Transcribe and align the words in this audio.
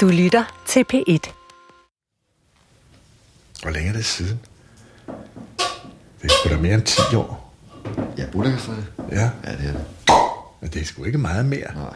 Du 0.00 0.08
lytter 0.08 0.62
til 0.66 0.84
P1. 0.92 1.32
Hvor 3.62 3.70
længe 3.70 3.88
er 3.88 3.92
det 3.92 4.04
siden? 4.04 4.40
Det 6.22 6.24
er 6.24 6.28
sgu 6.28 6.48
da 6.54 6.60
mere 6.60 6.74
end 6.74 6.82
10 6.82 7.16
år. 7.16 7.54
Ja, 8.18 8.26
Buddha-kaffe. 8.32 8.86
Ja, 9.12 9.30
Ja, 9.44 9.52
det 9.56 9.68
er 9.68 9.72
det. 9.72 9.84
men 10.60 10.70
det 10.70 10.80
er 10.82 10.84
sgu 10.84 11.04
ikke 11.04 11.18
meget 11.18 11.44
mere. 11.44 11.74
Nej. 11.74 11.94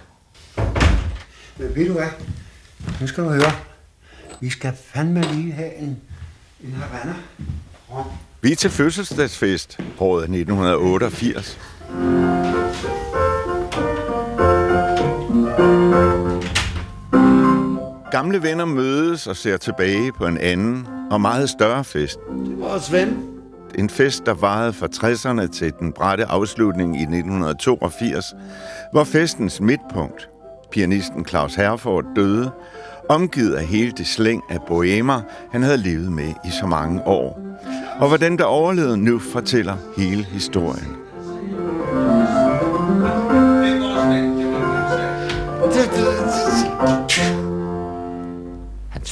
Men 1.58 1.74
ved 1.74 1.86
du 1.86 1.92
hvad? 1.92 2.08
Nu 3.00 3.06
skal 3.06 3.24
du 3.24 3.28
høre. 3.28 3.52
Vi 4.40 4.50
skal 4.50 4.72
fandme 4.86 5.22
lige 5.22 5.52
have 5.52 5.74
en, 5.74 6.00
en 6.64 6.72
Havana. 6.72 7.14
Rom. 7.90 8.06
Vi 8.40 8.52
er 8.52 8.56
til 8.56 8.70
fødselsdagsfest 8.70 9.78
året 9.98 10.22
1988. 10.22 11.58
Gamle 18.14 18.42
venner 18.42 18.64
mødes 18.64 19.26
og 19.26 19.36
ser 19.36 19.56
tilbage 19.56 20.12
på 20.12 20.26
en 20.26 20.38
anden 20.38 20.86
og 21.10 21.20
meget 21.20 21.50
større 21.50 21.84
fest. 21.84 22.18
Det 22.46 22.60
var 22.60 22.78
Svend. 22.78 23.16
En 23.78 23.90
fest, 23.90 24.26
der 24.26 24.34
varede 24.34 24.72
fra 24.72 24.86
60'erne 24.86 25.46
til 25.46 25.72
den 25.80 25.92
bratte 25.92 26.24
afslutning 26.24 26.96
i 26.96 27.02
1982, 27.02 28.34
hvor 28.92 29.04
festens 29.04 29.60
midtpunkt, 29.60 30.28
pianisten 30.70 31.26
Claus 31.26 31.54
Herford, 31.54 32.04
døde, 32.16 32.50
omgivet 33.08 33.54
af 33.54 33.64
hele 33.64 33.90
det 33.90 34.06
slæng 34.06 34.42
af 34.50 34.58
bohemer, 34.66 35.20
han 35.52 35.62
havde 35.62 35.78
levet 35.78 36.12
med 36.12 36.32
i 36.44 36.50
så 36.60 36.66
mange 36.66 37.06
år. 37.06 37.40
Og 38.00 38.08
hvor 38.08 38.16
den, 38.16 38.38
der 38.38 38.44
overlevede 38.44 38.96
nu, 38.96 39.18
fortæller 39.18 39.76
hele 39.96 40.24
historien. 40.24 41.03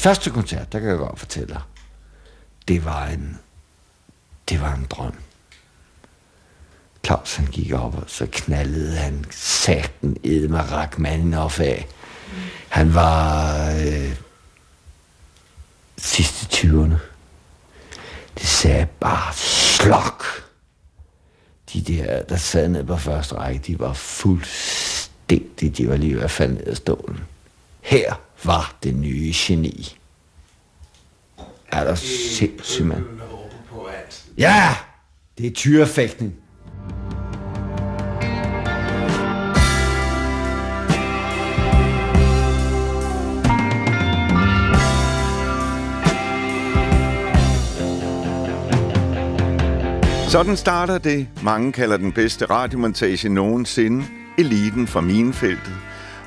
Første 0.02 0.30
koncert, 0.30 0.72
der 0.72 0.78
kan 0.78 0.88
jeg 0.88 0.98
godt 0.98 1.18
fortælle 1.18 1.48
dig, 1.48 1.62
det 2.68 2.84
var 2.84 3.06
en, 3.06 3.38
det 4.48 4.60
var 4.60 4.74
en 4.74 4.86
drøm. 4.90 5.14
Claus 7.06 7.34
han 7.34 7.46
gik 7.46 7.72
op, 7.72 7.94
og 7.94 8.04
så 8.06 8.26
knaldede 8.32 8.96
han 8.96 9.24
sagten 9.30 10.16
Edmar 10.24 10.62
Rachmaninoff 10.62 11.60
af. 11.60 11.88
Han 12.68 12.94
var 12.94 13.70
øh, 13.70 14.16
sidste 15.98 16.46
20'erne. 16.56 16.96
Det 18.38 18.46
sagde 18.46 18.86
bare 19.00 19.34
slok. 19.34 20.24
De 21.72 21.82
der, 21.82 22.22
der 22.22 22.36
sad 22.36 22.68
nede 22.68 22.86
på 22.86 22.96
første 22.96 23.34
række, 23.34 23.60
de 23.66 23.78
var 23.78 23.92
fuldstændig, 23.92 25.76
de 25.76 25.88
var 25.88 25.96
lige 25.96 26.16
ved 26.16 26.22
at 26.22 26.30
falde 26.30 26.54
ned 26.54 26.66
af 26.66 26.76
stolen. 26.76 27.20
Her 27.82 28.14
var 28.44 28.76
det 28.82 28.94
nye 28.94 29.32
geni. 29.34 29.96
Er 31.72 31.84
der 31.84 31.94
sindssygt, 31.94 32.86
mand? 32.86 33.04
Ja! 34.38 34.74
Det 35.38 35.46
er 35.46 35.50
tyrefægtning. 35.50 36.34
Sådan 50.28 50.56
starter 50.56 50.98
det, 50.98 51.28
mange 51.42 51.72
kalder 51.72 51.96
den 51.96 52.12
bedste 52.12 52.44
radiomontage 52.44 53.28
nogensinde, 53.28 54.04
eliten 54.38 54.86
fra 54.86 55.00
minefeltet, 55.00 55.72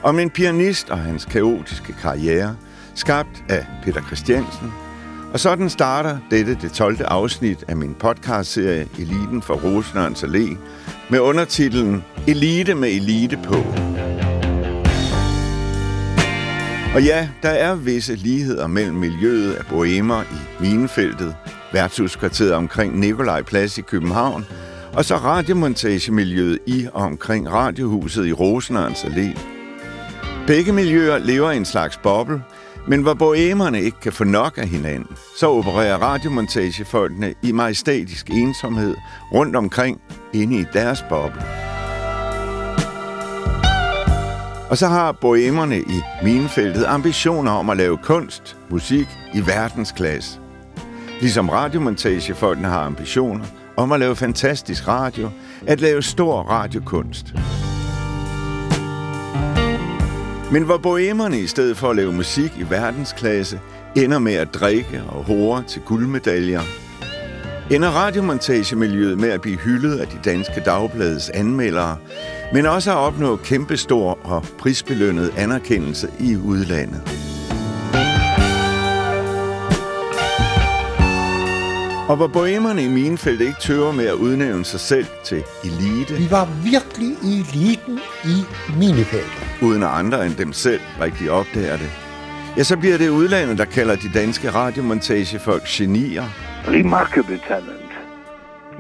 om 0.05 0.19
en 0.19 0.29
pianist 0.29 0.89
og 0.89 0.97
hans 0.97 1.25
kaotiske 1.25 1.95
karriere, 2.01 2.55
skabt 2.95 3.43
af 3.49 3.65
Peter 3.83 4.01
Christiansen. 4.05 4.73
Og 5.33 5.39
sådan 5.39 5.69
starter 5.69 6.17
dette 6.31 6.57
det 6.61 6.71
12. 6.71 6.97
afsnit 7.05 7.63
af 7.67 7.75
min 7.75 7.93
podcastserie 7.93 8.87
Eliten 8.99 9.41
fra 9.41 9.53
Rosenørns 9.53 10.23
Allé, 10.23 10.57
med 11.09 11.19
undertitlen 11.19 12.03
Elite 12.27 12.75
med 12.75 12.89
elite 12.89 13.39
på. 13.43 13.55
Og 16.95 17.03
ja, 17.03 17.29
der 17.43 17.49
er 17.49 17.75
visse 17.75 18.15
ligheder 18.15 18.67
mellem 18.67 18.95
miljøet 18.95 19.53
af 19.53 19.65
bohemer 19.65 20.21
i 20.21 20.63
Minefeltet, 20.63 21.35
værtshuskvarteret 21.73 22.53
omkring 22.53 22.99
Nikolaj 22.99 23.41
Plads 23.41 23.77
i 23.77 23.81
København, 23.81 24.45
og 24.93 25.05
så 25.05 25.15
radiomontagemiljøet 25.15 26.59
i 26.65 26.87
og 26.93 27.03
omkring 27.03 27.51
Radiohuset 27.51 28.25
i 28.25 28.33
Rosenørns 28.33 29.03
Allé. 29.03 29.54
Begge 30.47 30.71
miljøer 30.71 31.17
lever 31.17 31.51
i 31.51 31.57
en 31.57 31.65
slags 31.65 31.97
boble, 31.97 32.43
men 32.87 33.01
hvor 33.01 33.13
bohemerne 33.13 33.81
ikke 33.81 33.99
kan 33.99 34.13
få 34.13 34.23
nok 34.23 34.57
af 34.57 34.67
hinanden, 34.67 35.17
så 35.39 35.49
opererer 35.49 35.97
radiomontagefolkene 35.97 37.33
i 37.43 37.51
majestætisk 37.51 38.29
ensomhed 38.29 38.95
rundt 39.33 39.55
omkring 39.55 40.01
inde 40.33 40.57
i 40.59 40.65
deres 40.73 41.05
boble. 41.09 41.41
Og 44.69 44.77
så 44.77 44.87
har 44.87 45.11
bohemerne 45.11 45.79
i 45.79 46.01
minefeltet 46.23 46.85
ambitioner 46.85 47.51
om 47.51 47.69
at 47.69 47.77
lave 47.77 47.97
kunst, 47.97 48.57
musik 48.69 49.07
i 49.33 49.39
verdensklasse. 49.45 50.39
Ligesom 51.21 51.49
radiomontagefolkene 51.49 52.67
har 52.67 52.81
ambitioner 52.81 53.45
om 53.77 53.91
at 53.91 53.99
lave 53.99 54.15
fantastisk 54.15 54.87
radio, 54.87 55.29
at 55.67 55.81
lave 55.81 56.01
stor 56.01 56.41
radiokunst. 56.41 57.33
Men 60.51 60.63
hvor 60.63 60.77
bohemerne 60.77 61.39
i 61.39 61.47
stedet 61.47 61.77
for 61.77 61.89
at 61.89 61.95
lave 61.95 62.13
musik 62.13 62.51
i 62.57 62.69
verdensklasse, 62.69 63.59
ender 63.95 64.19
med 64.19 64.33
at 64.33 64.53
drikke 64.53 65.03
og 65.07 65.23
hore 65.23 65.63
til 65.67 65.81
guldmedaljer, 65.81 66.61
ender 67.71 67.89
radiomontagemiljøet 67.89 69.17
med 69.19 69.29
at 69.29 69.41
blive 69.41 69.57
hyldet 69.57 69.99
af 69.99 70.07
de 70.07 70.17
danske 70.25 70.61
dagblades 70.65 71.29
anmeldere, 71.29 71.97
men 72.53 72.65
også 72.65 72.91
at 72.91 72.97
opnå 72.97 73.35
kæmpestor 73.35 74.19
og 74.23 74.43
prisbelønnet 74.57 75.33
anerkendelse 75.37 76.09
i 76.19 76.37
udlandet. 76.37 77.01
Og 82.07 82.15
hvor 82.15 82.27
bohemerne 82.27 82.83
i 82.83 82.87
Minefelt 82.87 83.41
ikke 83.41 83.59
tøver 83.61 83.91
med 83.91 84.05
at 84.05 84.13
udnævne 84.13 84.65
sig 84.65 84.79
selv 84.79 85.05
til 85.23 85.43
elite, 85.63 86.13
Vi 86.13 86.31
var 86.31 86.49
virkelig 86.63 87.17
eliten 87.23 87.99
i 88.25 88.43
minefeltet 88.79 89.44
uden 89.61 89.83
at 89.83 89.89
andre 89.89 90.25
end 90.25 90.35
dem 90.35 90.53
selv 90.53 90.81
rigtig 91.01 91.31
opdager 91.31 91.77
det, 91.77 91.91
ja, 92.57 92.63
så 92.63 92.77
bliver 92.77 92.97
det 92.97 93.09
udlandet, 93.09 93.57
der 93.57 93.65
kalder 93.65 93.95
de 93.95 94.09
danske 94.13 94.49
radiomontagefolk 94.49 95.63
genier, 95.63 96.23
remarkable 96.67 97.39
talent, 97.47 97.91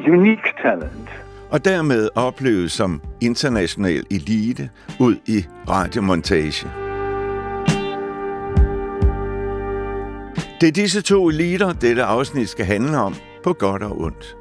unique 0.07 0.53
talent. 0.61 1.09
og 1.49 1.65
dermed 1.65 2.09
opleves 2.15 2.71
som 2.71 3.01
international 3.21 4.03
elite 4.11 4.69
ud 4.99 5.15
i 5.25 5.45
radiomontage. 5.69 6.67
Det 10.61 10.67
er 10.67 10.71
disse 10.71 11.01
to 11.01 11.29
eliter, 11.29 11.73
dette 11.73 12.03
afsnit 12.03 12.49
skal 12.49 12.65
handle 12.65 12.97
om, 12.97 13.15
på 13.43 13.53
godt 13.53 13.83
og 13.83 14.01
ondt. 14.01 14.37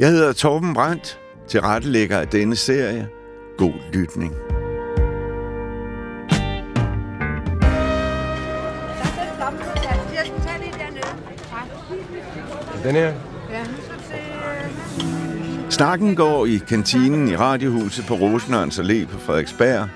Jeg 0.00 0.08
hedder 0.08 0.32
Torben 0.32 0.74
Brandt, 0.74 1.20
tilrettelægger 1.48 2.18
af 2.18 2.28
denne 2.28 2.56
serie. 2.56 3.08
God 3.58 3.92
lytning. 3.92 4.57
Den 12.88 12.96
her? 12.96 13.12
Snakken 15.70 16.14
går 16.14 16.46
i 16.46 16.62
kantinen 16.68 17.28
i 17.28 17.36
Radiohuset 17.36 18.06
på 18.06 18.14
Rosenørns 18.14 18.78
Allé 18.78 19.06
på 19.06 19.18
Frederiksberg. 19.18 19.88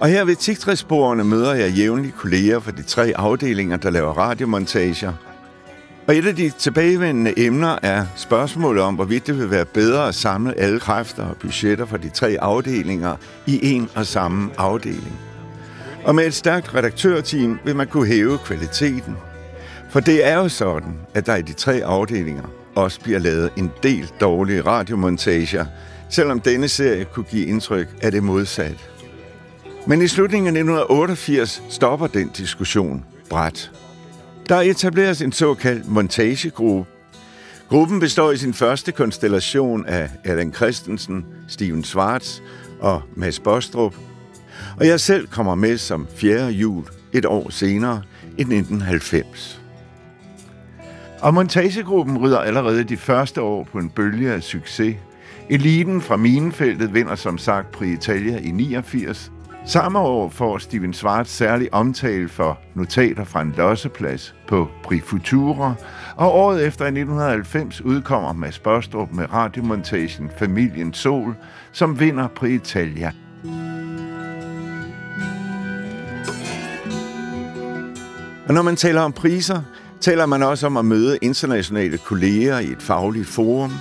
Og 0.00 0.08
her 0.08 0.24
ved 0.24 0.36
Tigtræsborene 0.36 1.24
møder 1.24 1.54
jeg 1.54 1.70
jævnligt 1.70 2.16
kolleger 2.16 2.60
fra 2.60 2.70
de 2.70 2.82
tre 2.82 3.12
afdelinger, 3.16 3.76
der 3.76 3.90
laver 3.90 4.12
radiomontager. 4.12 5.12
Og 6.08 6.16
et 6.16 6.26
af 6.26 6.36
de 6.36 6.50
tilbagevendende 6.50 7.38
emner 7.38 7.78
er 7.82 8.06
spørgsmålet 8.16 8.82
om, 8.82 8.94
hvorvidt 8.94 9.26
det 9.26 9.38
vil 9.38 9.50
være 9.50 9.64
bedre 9.64 10.08
at 10.08 10.14
samle 10.14 10.58
alle 10.58 10.80
kræfter 10.80 11.24
og 11.24 11.36
budgetter 11.36 11.86
fra 11.86 11.96
de 11.96 12.08
tre 12.08 12.36
afdelinger 12.40 13.16
i 13.46 13.74
en 13.74 13.88
og 13.94 14.06
samme 14.06 14.50
afdeling. 14.58 15.20
Og 16.04 16.14
med 16.14 16.26
et 16.26 16.34
stærkt 16.34 16.74
redaktørteam 16.74 17.58
vil 17.64 17.76
man 17.76 17.86
kunne 17.86 18.06
hæve 18.06 18.38
kvaliteten. 18.38 19.16
For 19.92 20.00
det 20.00 20.26
er 20.26 20.36
jo 20.36 20.48
sådan, 20.48 20.98
at 21.14 21.26
der 21.26 21.36
i 21.36 21.42
de 21.42 21.52
tre 21.52 21.84
afdelinger 21.84 22.42
også 22.74 23.00
bliver 23.00 23.18
lavet 23.18 23.50
en 23.56 23.70
del 23.82 24.12
dårlige 24.20 24.60
radiomontager, 24.60 25.66
selvom 26.10 26.40
denne 26.40 26.68
serie 26.68 27.04
kunne 27.04 27.24
give 27.24 27.46
indtryk 27.46 27.88
af 28.02 28.12
det 28.12 28.22
modsatte. 28.22 28.78
Men 29.86 30.02
i 30.02 30.08
slutningen 30.08 30.46
af 30.46 30.60
1988 30.60 31.62
stopper 31.68 32.06
den 32.06 32.28
diskussion 32.28 33.04
bræt. 33.30 33.70
Der 34.48 34.56
etableres 34.56 35.22
en 35.22 35.32
såkaldt 35.32 35.88
montagegruppe. 35.88 36.90
Gruppen 37.68 38.00
består 38.00 38.32
i 38.32 38.36
sin 38.36 38.54
første 38.54 38.92
konstellation 38.92 39.86
af 39.86 40.10
Allan 40.24 40.52
Christensen, 40.52 41.26
Steven 41.48 41.84
Schwartz 41.84 42.40
og 42.80 43.02
Mads 43.16 43.40
Bostrup. 43.40 43.94
Og 44.80 44.86
jeg 44.86 45.00
selv 45.00 45.26
kommer 45.26 45.54
med 45.54 45.78
som 45.78 46.06
fjerde 46.16 46.50
jul 46.50 46.84
et 47.12 47.26
år 47.26 47.50
senere 47.50 48.02
i 48.24 48.40
1990. 48.40 49.61
Og 51.22 51.34
montagegruppen 51.34 52.24
rider 52.24 52.38
allerede 52.38 52.84
de 52.84 52.96
første 52.96 53.42
år 53.42 53.64
på 53.72 53.78
en 53.78 53.90
bølge 53.90 54.32
af 54.32 54.42
succes. 54.42 54.96
Eliten 55.50 56.00
fra 56.00 56.16
Minefeltet 56.16 56.94
vinder 56.94 57.14
som 57.14 57.38
sagt 57.38 57.72
Prix 57.72 57.90
Italia 57.90 58.38
i 58.38 58.50
89. 58.50 59.32
Samme 59.64 59.98
år 59.98 60.28
får 60.28 60.58
Steven 60.58 60.92
Schwartz 60.92 61.30
særlig 61.30 61.74
omtale 61.74 62.28
for 62.28 62.58
notater 62.74 63.24
fra 63.24 63.42
en 63.42 63.54
losseplads 63.56 64.34
på 64.48 64.68
Prix 64.84 65.02
Futura, 65.02 65.74
og 66.16 66.34
året 66.34 66.66
efter 66.66 66.84
i 66.84 66.88
1990 66.88 67.80
udkommer 67.80 68.32
Mads 68.32 68.58
Bostrup 68.58 69.12
med 69.12 69.32
radiomontagen 69.32 70.30
Familien 70.38 70.94
Sol, 70.94 71.34
som 71.72 72.00
vinder 72.00 72.28
Prix 72.28 72.52
Italia. 72.52 73.12
Og 78.48 78.54
når 78.54 78.62
man 78.62 78.76
taler 78.76 79.00
om 79.00 79.12
priser, 79.12 79.62
taler 80.02 80.26
man 80.26 80.42
også 80.42 80.66
om 80.66 80.76
at 80.76 80.84
møde 80.84 81.18
internationale 81.22 81.98
kolleger 81.98 82.58
i 82.58 82.66
et 82.66 82.82
fagligt 82.82 83.28
forum. 83.28 83.72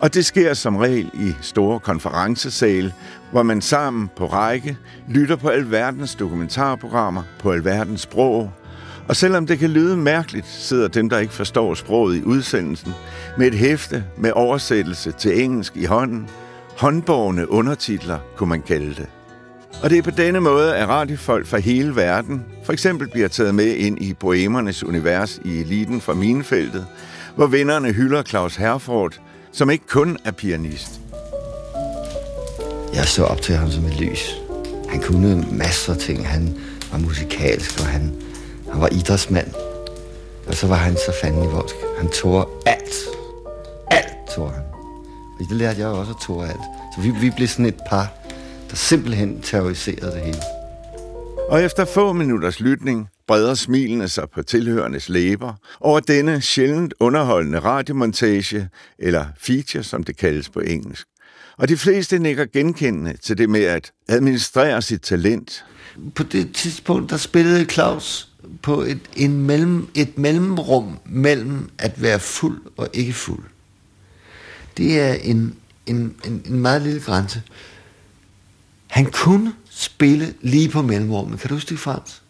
Og 0.00 0.14
det 0.14 0.26
sker 0.26 0.54
som 0.54 0.76
regel 0.76 1.10
i 1.14 1.34
store 1.40 1.80
konferencesale, 1.80 2.94
hvor 3.30 3.42
man 3.42 3.60
sammen 3.60 4.10
på 4.16 4.26
række 4.26 4.76
lytter 5.08 5.36
på 5.36 5.48
alverdens 5.48 6.14
dokumentarprogrammer 6.14 7.22
på 7.38 7.52
alverdens 7.52 8.00
sprog. 8.00 8.52
Og 9.08 9.16
selvom 9.16 9.46
det 9.46 9.58
kan 9.58 9.70
lyde 9.70 9.96
mærkeligt, 9.96 10.46
sidder 10.46 10.88
dem, 10.88 11.08
der 11.08 11.18
ikke 11.18 11.32
forstår 11.32 11.74
sproget 11.74 12.16
i 12.16 12.22
udsendelsen, 12.22 12.94
med 13.38 13.46
et 13.46 13.54
hæfte 13.54 14.04
med 14.18 14.32
oversættelse 14.34 15.12
til 15.12 15.42
engelsk 15.42 15.76
i 15.76 15.84
hånden. 15.84 16.28
Håndborgende 16.76 17.50
undertitler, 17.50 18.18
kunne 18.36 18.48
man 18.48 18.62
kalde 18.62 18.94
det. 18.94 19.15
Og 19.82 19.90
det 19.90 19.98
er 19.98 20.02
på 20.02 20.10
denne 20.10 20.40
måde, 20.40 20.76
at 20.76 20.88
radiofolk 20.88 21.46
fra 21.46 21.58
hele 21.58 21.96
verden 21.96 22.44
for 22.64 22.72
eksempel 22.72 23.08
bliver 23.08 23.28
taget 23.28 23.54
med 23.54 23.66
ind 23.66 24.02
i 24.02 24.14
poemernes 24.14 24.84
univers 24.84 25.40
i 25.44 25.60
eliten 25.60 26.00
fra 26.00 26.14
Minefeltet, 26.14 26.86
hvor 27.36 27.46
vinderne 27.46 27.92
hylder 27.92 28.22
Claus 28.22 28.56
Herford, 28.56 29.20
som 29.52 29.70
ikke 29.70 29.86
kun 29.86 30.18
er 30.24 30.30
pianist. 30.30 31.00
Jeg 32.94 33.04
så 33.04 33.24
op 33.24 33.42
til 33.42 33.54
ham 33.54 33.70
som 33.70 33.84
et 33.84 34.00
lys. 34.00 34.34
Han 34.88 35.00
kunne 35.00 35.46
masser 35.52 35.92
af 35.92 35.98
ting. 35.98 36.28
Han 36.28 36.58
var 36.92 36.98
musikalsk, 36.98 37.80
og 37.80 37.86
han, 37.86 38.14
han 38.72 38.80
var 38.80 38.88
idrætsmand. 38.92 39.48
Og 40.46 40.54
så 40.54 40.66
var 40.66 40.76
han 40.76 40.94
så 40.94 41.12
fandelig 41.22 41.52
voldsk. 41.52 41.76
Han 41.98 42.08
tog 42.08 42.62
alt. 42.66 42.94
Alt 43.90 44.14
tog 44.34 44.50
han. 44.50 44.62
Og 45.40 45.46
det 45.48 45.56
lærte 45.56 45.80
jeg 45.80 45.88
også 45.88 46.12
at 46.12 46.20
tog 46.26 46.42
alt. 46.44 46.60
Så 46.94 47.00
vi, 47.02 47.10
vi 47.20 47.30
blev 47.36 47.48
sådan 47.48 47.66
et 47.66 47.80
par, 47.88 48.12
der 48.70 48.76
simpelthen 48.76 49.42
terroriserede 49.42 50.12
det 50.12 50.20
hele. 50.20 50.40
Og 51.48 51.62
efter 51.62 51.84
få 51.84 52.12
minutters 52.12 52.60
lytning 52.60 53.08
breder 53.26 53.54
smilene 53.54 54.08
sig 54.08 54.30
på 54.34 54.42
tilhørendes 54.42 55.08
læber 55.08 55.54
over 55.80 56.00
denne 56.00 56.40
sjældent 56.40 56.94
underholdende 57.00 57.58
radiomontage, 57.58 58.68
eller 58.98 59.26
feature, 59.38 59.82
som 59.82 60.04
det 60.04 60.16
kaldes 60.16 60.48
på 60.48 60.60
engelsk. 60.60 61.06
Og 61.58 61.68
de 61.68 61.76
fleste 61.76 62.18
nikker 62.18 62.46
genkendende 62.52 63.16
til 63.16 63.38
det 63.38 63.50
med 63.50 63.62
at 63.62 63.92
administrere 64.08 64.82
sit 64.82 65.00
talent. 65.00 65.64
På 66.14 66.22
det 66.22 66.54
tidspunkt, 66.54 67.10
der 67.10 67.16
spillede 67.16 67.64
Claus 67.64 68.28
på 68.62 68.82
et, 68.82 69.00
en 69.16 69.42
mellem, 69.42 69.88
et 69.94 70.18
mellemrum 70.18 70.98
mellem 71.04 71.70
at 71.78 72.02
være 72.02 72.20
fuld 72.20 72.60
og 72.76 72.88
ikke 72.92 73.12
fuld. 73.12 73.44
Det 74.76 75.00
er 75.00 75.12
en, 75.12 75.54
en, 75.86 76.14
en, 76.26 76.42
en 76.46 76.60
meget 76.60 76.82
lille 76.82 77.00
grænse. 77.00 77.42
Han 78.96 79.10
kunne 79.10 79.54
spille 79.70 80.34
lige 80.40 80.68
på 80.68 80.82
mellemrummet. 80.82 81.40
Kan 81.40 81.48
du 81.48 81.54
huske 81.54 81.68
det, 81.68 81.78
Frans? 81.78 82.22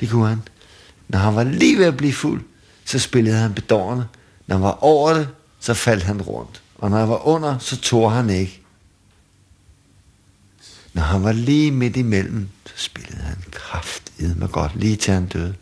Det 0.00 0.10
kunne 0.10 0.28
han. 0.28 0.42
Når 1.08 1.18
han 1.18 1.36
var 1.36 1.44
lige 1.44 1.78
ved 1.78 1.84
at 1.84 1.96
blive 1.96 2.12
fuld, 2.12 2.42
så 2.84 2.98
spillede 2.98 3.36
han 3.36 3.54
bedårende. 3.54 4.06
Når 4.46 4.56
han 4.56 4.62
var 4.62 4.84
over 4.84 5.12
det, 5.12 5.28
så 5.60 5.74
faldt 5.74 6.02
han 6.02 6.22
rundt. 6.22 6.62
Og 6.78 6.90
når 6.90 6.98
han 6.98 7.08
var 7.08 7.26
under, 7.26 7.58
så 7.58 7.80
tog 7.80 8.12
han 8.12 8.30
ikke. 8.30 8.62
Når 10.92 11.02
han 11.02 11.22
var 11.22 11.32
lige 11.32 11.70
midt 11.70 11.96
imellem, 11.96 12.48
så 12.66 12.72
spillede 12.76 13.22
han 13.22 13.44
kraftedme 13.50 14.46
godt, 14.46 14.76
lige 14.76 14.96
til 14.96 15.14
han 15.14 15.26
døde. 15.26 15.54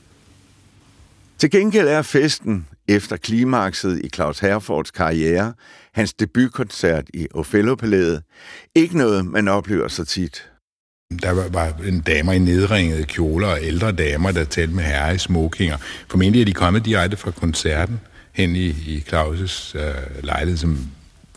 Til 1.38 1.50
gengæld 1.50 1.88
er 1.88 2.02
festen 2.02 2.66
efter 2.88 3.17
klimakset 3.17 4.00
i 4.05 4.08
Claus 4.08 4.38
Herfords 4.38 4.90
karriere, 4.90 5.55
hans 5.94 6.12
debutkoncert 6.14 7.05
i 7.14 7.26
Othello-palæet, 7.35 8.23
ikke 8.75 8.99
noget, 8.99 9.26
man 9.26 9.49
oplever 9.49 9.88
så 9.88 10.05
tit. 10.05 10.49
Der 11.23 11.31
var, 11.31 11.49
var 11.49 11.73
en 11.87 12.00
damer 12.00 12.32
i 12.32 12.38
nedringede 12.38 13.05
kjoler 13.05 13.49
og 13.49 13.58
ældre 13.62 13.93
damer, 13.93 14.31
der 14.31 14.44
talte 14.44 14.75
med 14.75 14.85
herre 14.85 15.14
i 15.14 15.19
smokinger. 15.19 15.76
Formentlig 16.08 16.40
er 16.40 16.44
de 16.44 16.52
kommet 16.52 16.85
direkte 16.85 17.17
fra 17.17 17.31
koncerten 17.31 18.00
hen 18.32 18.56
i, 18.56 18.67
i 18.67 19.05
Claus' 19.12 19.79
øh, 19.79 20.25
lejlighed, 20.25 20.56
som 20.58 20.79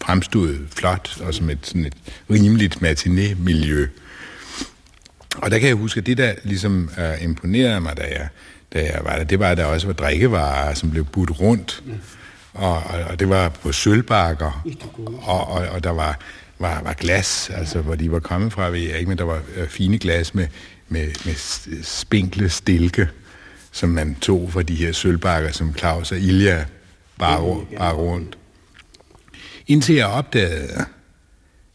fremstod 0.02 0.58
flot 0.70 1.22
og 1.22 1.34
som 1.34 1.50
et, 1.50 1.60
sådan 1.62 1.86
et 1.86 1.94
rimeligt 2.30 2.82
matiné-miljø. 2.82 3.88
Og 5.36 5.52
der 5.52 5.60
kan 5.60 5.68
jeg 5.68 5.76
huske, 5.76 5.98
at 5.98 6.06
det, 6.06 6.18
der 6.18 6.34
ligesom 6.44 6.90
øh, 7.00 7.24
imponerede 7.24 7.82
mig, 7.82 7.98
da 7.98 8.04
jeg, 8.04 8.28
da 8.74 8.80
jeg 8.80 9.02
var 9.04 9.16
der, 9.16 9.24
det 9.24 9.40
var, 9.40 9.50
at 9.50 9.58
der 9.58 9.66
også 9.66 9.88
var 9.88 9.94
drikkevarer, 9.94 10.74
som 10.74 10.92
blev 10.92 11.06
budt 11.06 11.40
rundt. 11.40 11.84
Og, 12.54 12.74
og, 12.74 13.04
og 13.10 13.20
det 13.20 13.30
var 13.30 13.50
på 13.50 13.72
sølvbakker, 13.72 14.66
og, 15.22 15.48
og, 15.48 15.68
og 15.68 15.84
der 15.84 15.90
var, 15.90 16.20
var, 16.60 16.82
var 16.84 16.94
glas, 16.94 17.50
altså 17.50 17.82
hvor 17.82 17.96
de 17.96 18.12
var 18.12 18.20
kommet 18.20 18.54
fra, 18.54 18.70
ved 18.70 18.80
jeg 18.80 18.98
ikke, 18.98 19.10
men 19.10 19.18
der 19.18 19.24
var 19.24 19.42
øh, 19.56 19.68
fine 19.68 19.98
glas 19.98 20.34
med, 20.34 20.48
med, 20.90 21.08
med 21.26 21.36
spinkle 21.84 22.50
stilke, 22.50 23.10
som 23.72 23.90
man 23.90 24.16
tog 24.16 24.52
fra 24.52 24.62
de 24.62 24.76
her 24.76 24.92
sølvbakker, 24.92 25.52
som 25.52 25.78
Claus 25.78 26.12
og 26.12 26.18
Ilja 26.18 26.66
bar, 27.20 27.66
bare 27.78 27.94
rundt. 27.94 28.38
Indtil 29.68 29.96
jeg 29.96 30.08
opdagede, 30.08 30.86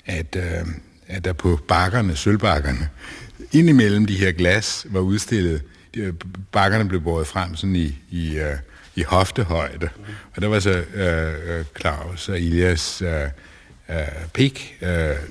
at, 0.06 0.36
øh, 0.36 0.66
at 1.08 1.24
der 1.24 1.32
på 1.32 1.60
bakkerne, 1.68 2.16
sølvbakkerne, 2.16 2.88
indimellem 3.52 4.06
de 4.06 4.16
her 4.16 4.32
glas 4.32 4.86
var 4.90 5.00
udstillet, 5.00 5.62
de, 5.96 6.12
bakkerne 6.52 6.88
blev 6.88 7.00
båret 7.00 7.26
frem 7.26 7.56
sådan 7.56 7.76
i, 7.76 7.98
i, 8.10 8.38
øh, 8.38 8.56
i 8.96 9.02
hoftehøjde. 9.02 9.88
Og 10.36 10.42
der 10.42 10.48
var 10.48 10.60
så 10.60 10.82
øh, 10.94 11.64
Claus 11.80 12.28
og 12.28 12.40
Ilias 12.40 13.02
øh, 13.02 13.28
øh, 13.90 13.96
pik 14.34 14.76
øh, 14.82 14.88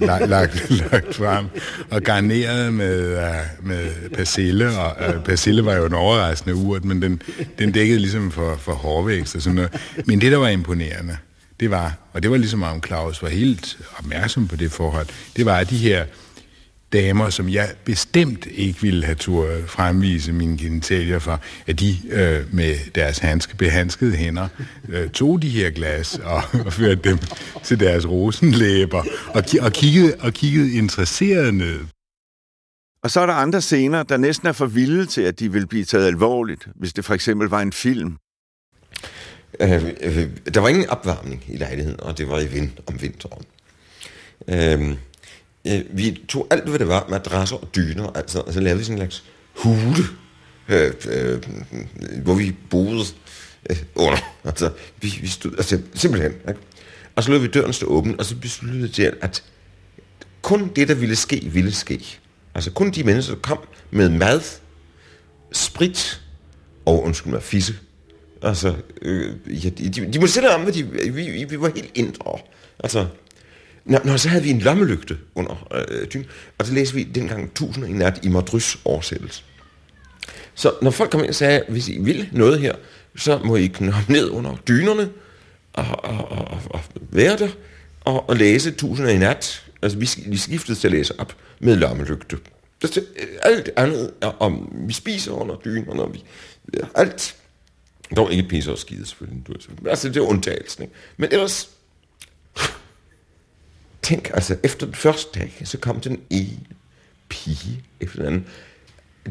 lagt, 0.08 0.30
lagt, 0.36 0.70
lagt 0.70 1.16
frem 1.16 1.46
og 1.92 2.02
garneret 2.02 2.74
med, 2.74 3.18
øh, 3.18 3.68
med 3.68 4.10
persille. 4.10 4.80
Og 4.80 4.96
øh, 5.08 5.24
persille 5.24 5.66
var 5.66 5.74
jo 5.74 5.86
en 5.86 5.94
overraskende 5.94 6.56
urt, 6.56 6.86
men 6.86 7.02
den, 7.02 7.22
den 7.60 7.72
dækkede 7.72 8.00
ligesom 8.00 8.32
for, 8.32 8.56
for 8.56 8.74
hårvækst 8.74 9.36
og 9.36 9.42
sådan 9.42 9.56
noget. 9.56 9.72
Men 10.06 10.22
det, 10.22 10.32
der 10.32 10.38
var 10.38 10.48
imponerende, 10.48 11.18
det 11.60 11.72
var, 11.72 11.94
og 12.14 12.24
det 12.24 12.32
var 12.32 12.38
ligesom 12.38 12.64
om 12.64 12.84
Claus 12.84 13.22
var 13.22 13.30
helt 13.30 13.78
opmærksom 13.98 14.48
på 14.48 14.56
det 14.56 14.72
forhold, 14.72 15.08
det 15.36 15.46
var, 15.46 15.58
at 15.58 15.70
de 15.70 15.78
her 15.78 16.06
damer, 16.94 17.30
som 17.30 17.50
jeg 17.50 17.70
bestemt 17.86 18.46
ikke 18.52 18.82
ville 18.82 19.06
have 19.06 19.16
tur 19.16 19.48
fremvise 19.68 20.32
mine 20.32 20.58
genitalier 20.58 21.20
for, 21.20 21.42
at 21.68 21.80
de 21.80 21.98
øh, 22.10 22.54
med 22.54 22.76
deres 22.96 23.18
handske, 23.18 23.56
behandskede 23.58 24.16
hænder 24.16 24.48
øh, 24.90 25.10
tog 25.10 25.42
de 25.42 25.50
her 25.50 25.70
glas 25.70 26.20
og, 26.24 26.42
og 26.66 26.74
førte 26.74 27.10
dem 27.10 27.18
til 27.64 27.80
deres 27.80 28.10
rosenlæber 28.10 29.04
og, 29.28 29.44
og, 29.62 29.72
kiggede, 29.72 30.16
og 30.20 30.34
kiggede 30.34 30.74
interesseret 30.74 31.54
ned. 31.54 31.80
Og 33.04 33.12
så 33.12 33.20
er 33.20 33.26
der 33.26 33.34
andre 33.34 33.62
scener, 33.62 34.04
der 34.04 34.18
næsten 34.18 34.48
er 34.48 34.52
for 34.52 34.66
vilde 34.66 35.06
til, 35.06 35.22
at 35.22 35.40
de 35.40 35.52
vil 35.52 35.68
blive 35.68 35.86
taget 35.86 36.08
alvorligt, 36.08 36.68
hvis 36.76 36.94
det 36.94 37.06
for 37.06 37.14
eksempel 37.14 37.48
var 37.48 37.62
en 37.62 37.74
film. 37.74 38.18
Øh, 39.60 39.86
øh, 40.02 40.28
der 40.54 40.60
var 40.60 40.70
ingen 40.70 40.90
opvarmning 40.90 41.44
i 41.48 41.58
lejligheden, 41.58 42.00
og 42.00 42.18
det 42.18 42.30
var 42.30 42.40
i 42.40 42.48
vind 42.48 42.72
om 42.88 43.02
vinteren. 43.02 43.44
Øh, 44.48 44.98
øh, 45.68 45.82
vi 45.92 46.22
tog 46.28 46.48
alt, 46.52 46.70
hvad 46.70 46.80
det 46.80 46.88
var, 46.88 47.08
madrasser 47.10 47.56
og 47.56 47.76
dyner, 47.76 48.08
altså, 48.16 48.40
og 48.40 48.54
så 48.54 48.60
lavede 48.60 48.78
vi 48.78 48.84
sådan 48.84 49.02
en 49.02 49.12
slags 49.12 49.24
hule, 49.54 50.04
øh, 50.70 50.94
øh, 51.10 51.44
hvor 52.24 52.34
vi 52.34 52.56
boede 52.70 53.06
øh, 53.70 53.78
under. 53.96 54.18
Altså, 54.44 54.72
vi, 55.02 55.20
vi 55.22 55.28
stod, 55.28 55.52
altså, 55.58 55.80
simpelthen. 55.94 56.32
Ikke? 56.32 56.60
Og 57.16 57.24
så 57.24 57.32
lod 57.32 57.40
vi 57.40 57.48
døren 57.48 57.74
stå 57.74 57.86
åben, 57.86 58.20
og 58.20 58.26
så 58.26 58.36
besluttede 58.36 58.84
vi 58.84 58.90
til, 58.90 59.14
at 59.22 59.44
kun 60.42 60.72
det, 60.76 60.88
der 60.88 60.96
ville 60.96 61.16
ske, 61.16 61.50
ville 61.52 61.72
ske. 61.72 62.20
Altså 62.56 62.72
kun 62.72 62.92
de 62.92 63.04
mennesker, 63.04 63.34
der 63.34 63.42
kom 63.42 63.60
med 63.92 64.10
mad, 64.10 64.42
sprit 65.52 66.22
og, 66.86 67.04
undskyld 67.04 67.34
mig, 67.34 67.44
fisse. 67.44 67.76
Altså, 68.42 68.76
øh, 69.02 69.36
ja, 69.66 69.70
de, 69.70 69.90
de, 69.90 70.14
de 70.14 70.20
må 70.20 70.28
sætte 70.28 70.56
om, 70.56 70.62
hvad 70.62 70.74
de, 70.74 70.84
vi, 71.14 71.46
vi 71.50 71.62
var 71.62 71.72
helt 71.76 71.92
indre. 71.96 72.40
Altså, 72.80 73.08
Nå, 73.86 73.98
nå, 74.04 74.18
så 74.18 74.30
havde 74.30 74.44
vi 74.44 74.50
en 74.50 74.60
lommelygte 74.60 75.18
under 75.36 75.68
øh, 75.74 76.02
øh 76.02 76.08
dynen, 76.14 76.26
og 76.58 76.66
så 76.66 76.74
læste 76.74 76.96
vi 76.96 77.04
dengang 77.04 77.54
tusinder 77.54 77.88
i 77.88 77.92
nat 77.92 78.20
i 78.24 78.30
Madrys 78.30 78.78
oversættelse. 78.86 79.44
Så 80.56 80.74
når 80.82 80.92
folk 80.92 81.12
kom 81.12 81.20
ind 81.20 81.30
og 81.30 81.36
sagde, 81.36 81.64
hvis 81.70 81.88
I 81.88 81.98
vil 81.98 82.30
noget 82.32 82.60
her, 82.60 82.76
så 83.16 83.40
må 83.46 83.56
I 83.56 83.68
knoppe 83.68 84.14
ned 84.14 84.30
under 84.30 84.56
dynerne 84.68 85.10
og, 85.74 86.04
og, 86.04 86.32
og, 86.32 86.62
og 86.70 86.82
være 87.10 87.38
der 87.38 87.50
og, 88.02 88.30
og 88.30 88.36
læse 88.36 88.72
tusinder 88.72 89.12
i 89.12 89.18
nat. 89.18 89.66
Altså, 89.82 89.98
vi, 89.98 90.10
vi 90.28 90.38
skiftede 90.38 90.78
til 90.78 90.88
at 90.88 90.92
læse 90.92 91.20
op 91.20 91.36
med 91.60 91.76
lommelygte. 91.76 92.38
Så 92.82 92.92
det, 92.96 93.08
øh, 93.20 93.28
alt 93.44 93.70
andet 93.76 94.12
er 94.22 94.28
om, 94.28 94.72
vi 94.88 94.94
spiser 94.94 95.32
under 95.32 95.56
dynerne, 95.56 96.02
og 96.02 96.14
vi, 96.14 96.24
alt. 96.96 97.36
Dog 98.16 98.32
ikke 98.32 98.50
pisse 98.50 98.72
og 98.72 98.78
skide, 98.78 99.06
selvfølgelig. 99.06 99.90
Altså, 99.90 100.08
det 100.08 100.18
er 100.18 100.22
undtagelsen, 100.22 100.84
ikke? 100.84 100.94
Men 101.18 101.30
ellers, 101.32 101.70
tænk, 104.06 104.32
altså, 104.34 104.58
efter 104.64 104.86
den 104.86 104.96
første 104.96 105.40
dag, 105.40 105.62
så 105.64 105.78
kom 105.78 106.00
den 106.00 106.22
ene 106.30 106.66
pige 107.30 107.84
efter 108.00 108.18
den 108.18 108.28
anden. 108.28 108.48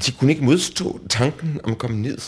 De 0.06 0.12
kunne 0.12 0.32
ikke 0.32 0.44
modstå 0.44 1.00
tanken 1.10 1.60
om 1.64 1.72
at 1.72 1.78
komme 1.78 2.02
ned 2.02 2.18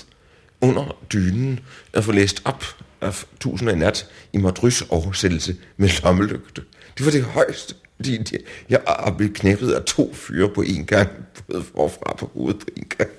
under 0.61 0.97
dynen 1.13 1.61
og 1.95 2.05
få 2.05 2.13
læst 2.13 2.43
op 2.45 2.65
af 3.01 3.25
tusinder 3.41 3.73
i 3.73 3.77
nat 3.77 4.11
i 4.33 4.39
Madrys 4.39 4.83
oversættelse 4.83 5.57
med 5.77 6.03
lommelygte. 6.03 6.63
Det 6.99 7.07
var 7.07 7.13
det 7.13 7.25
højeste. 7.25 7.75
De, 8.05 8.19
de, 8.19 8.39
jeg 8.69 8.81
er 8.87 9.15
blevet 9.17 9.37
knæppet 9.37 9.73
af 9.73 9.85
to 9.85 10.15
fyre 10.15 10.49
på 10.49 10.63
en 10.63 10.87
gang, 10.87 11.11
både 11.49 11.63
forfra 11.63 12.17
på 12.19 12.31
hovedet 12.35 12.61
på 12.61 12.67
en 12.77 12.85
gang. 12.99 13.11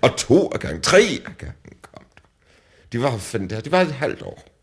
Og 0.00 0.16
to 0.16 0.50
af 0.54 0.60
gang, 0.60 0.82
tre 0.82 0.98
af 1.26 1.38
gangen 1.38 1.76
kom 1.82 2.04
der. 2.14 2.22
Det 2.92 3.02
var, 3.02 3.20
det 3.60 3.72
var 3.72 3.80
et 3.80 3.92
halvt 3.92 4.22
år. 4.22 4.57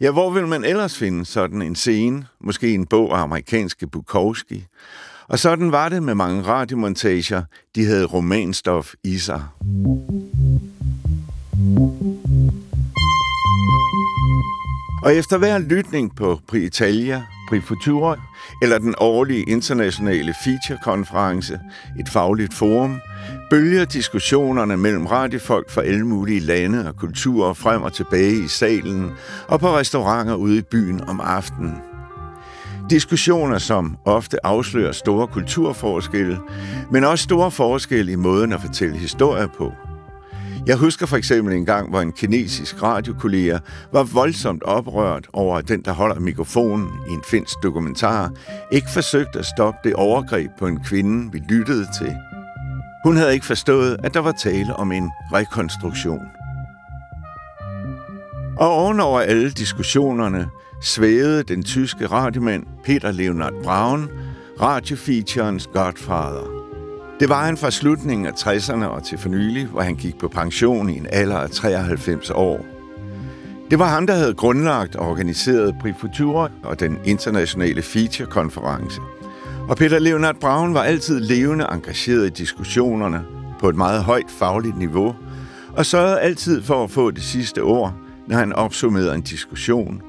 Ja, 0.00 0.10
hvor 0.10 0.30
vil 0.30 0.46
man 0.46 0.64
ellers 0.64 0.98
finde 0.98 1.24
sådan 1.24 1.62
en 1.62 1.74
scene? 1.74 2.26
Måske 2.40 2.74
en 2.74 2.86
bog 2.86 3.18
af 3.18 3.22
amerikanske 3.22 3.86
Bukowski. 3.86 4.66
Og 5.28 5.38
sådan 5.38 5.72
var 5.72 5.88
det 5.88 6.02
med 6.02 6.14
mange 6.14 6.42
radiomontager. 6.42 7.42
De 7.74 7.84
havde 7.84 8.04
romanstof 8.04 8.92
i 9.04 9.18
sig. 9.18 9.42
Og 15.04 15.14
efter 15.14 15.38
hver 15.38 15.58
lytning 15.58 16.16
på 16.16 16.40
Pri 16.48 16.68
Prix 17.50 17.64
Pri 17.66 17.76
eller 18.62 18.78
den 18.78 18.94
årlige 18.98 19.42
internationale 19.42 20.34
featurekonference, 20.44 21.58
et 22.00 22.08
fagligt 22.08 22.54
forum, 22.54 23.00
bølger 23.50 23.84
diskussionerne 23.84 24.76
mellem 24.76 25.06
radiofolk 25.06 25.70
fra 25.70 25.82
alle 25.82 26.06
mulige 26.06 26.40
lande 26.40 26.88
og 26.88 26.96
kulturer 26.96 27.52
frem 27.52 27.82
og 27.82 27.92
tilbage 27.92 28.44
i 28.44 28.48
salen 28.48 29.10
og 29.48 29.60
på 29.60 29.76
restauranter 29.76 30.34
ude 30.34 30.58
i 30.58 30.62
byen 30.62 31.00
om 31.08 31.20
aftenen. 31.20 31.74
Diskussioner, 32.90 33.58
som 33.58 33.96
ofte 34.04 34.46
afslører 34.46 34.92
store 34.92 35.26
kulturforskelle, 35.26 36.38
men 36.90 37.04
også 37.04 37.24
store 37.24 37.50
forskelle 37.50 38.12
i 38.12 38.16
måden 38.16 38.52
at 38.52 38.60
fortælle 38.60 38.96
historier 38.96 39.46
på. 39.46 39.72
Jeg 40.66 40.76
husker 40.76 41.06
for 41.06 41.16
eksempel 41.16 41.54
en 41.54 41.66
gang, 41.66 41.90
hvor 41.90 42.00
en 42.00 42.12
kinesisk 42.12 42.82
radiokollega 42.82 43.58
var 43.92 44.02
voldsomt 44.02 44.62
oprørt 44.62 45.26
over, 45.32 45.56
at 45.56 45.68
den, 45.68 45.82
der 45.82 45.92
holder 45.92 46.20
mikrofonen 46.20 46.88
i 47.10 47.12
en 47.12 47.22
finsk 47.30 47.54
dokumentar, 47.62 48.30
ikke 48.72 48.90
forsøgte 48.90 49.38
at 49.38 49.46
stoppe 49.46 49.78
det 49.84 49.94
overgreb 49.94 50.50
på 50.58 50.66
en 50.66 50.84
kvinde, 50.84 51.32
vi 51.32 51.38
lyttede 51.48 51.86
til. 51.98 52.16
Hun 53.04 53.16
havde 53.16 53.34
ikke 53.34 53.46
forstået, 53.46 53.96
at 54.04 54.14
der 54.14 54.20
var 54.20 54.32
tale 54.32 54.76
om 54.76 54.92
en 54.92 55.10
rekonstruktion. 55.32 56.26
Og 58.56 58.70
ovenover 58.70 59.20
alle 59.20 59.50
diskussionerne 59.50 60.48
svævede 60.82 61.42
den 61.42 61.62
tyske 61.62 62.06
radiomand 62.06 62.66
Peter 62.84 63.12
Leonard 63.12 63.52
Braun, 63.62 64.08
radiofeaturens 64.60 65.66
godfather. 65.66 66.59
Det 67.20 67.28
var 67.28 67.44
han 67.44 67.56
fra 67.56 67.70
slutningen 67.70 68.26
af 68.26 68.32
60'erne 68.32 68.84
og 68.84 69.04
til 69.04 69.18
for 69.18 69.28
nylig, 69.28 69.66
hvor 69.66 69.80
han 69.80 69.94
gik 69.94 70.18
på 70.18 70.28
pension 70.28 70.90
i 70.90 70.96
en 70.96 71.06
alder 71.12 71.36
af 71.36 71.50
93 71.50 72.30
år. 72.30 72.66
Det 73.70 73.78
var 73.78 73.88
ham, 73.88 74.06
der 74.06 74.14
havde 74.14 74.34
grundlagt 74.34 74.96
og 74.96 75.08
organiseret 75.08 75.74
Prix 75.80 76.20
og 76.62 76.80
den 76.80 76.98
internationale 77.04 77.82
feature-konference. 77.82 79.00
Og 79.68 79.76
Peter 79.76 79.98
Leonard 79.98 80.36
Braun 80.36 80.74
var 80.74 80.82
altid 80.82 81.20
levende 81.20 81.66
engageret 81.72 82.26
i 82.26 82.30
diskussionerne 82.30 83.22
på 83.58 83.68
et 83.68 83.76
meget 83.76 84.04
højt 84.04 84.30
fagligt 84.38 84.78
niveau, 84.78 85.14
og 85.76 85.86
sørgede 85.86 86.20
altid 86.20 86.62
for 86.62 86.84
at 86.84 86.90
få 86.90 87.10
det 87.10 87.22
sidste 87.22 87.62
ord, 87.62 87.94
når 88.28 88.36
han 88.36 88.52
opsummerede 88.52 89.14
en 89.14 89.22
diskussion. 89.22 90.02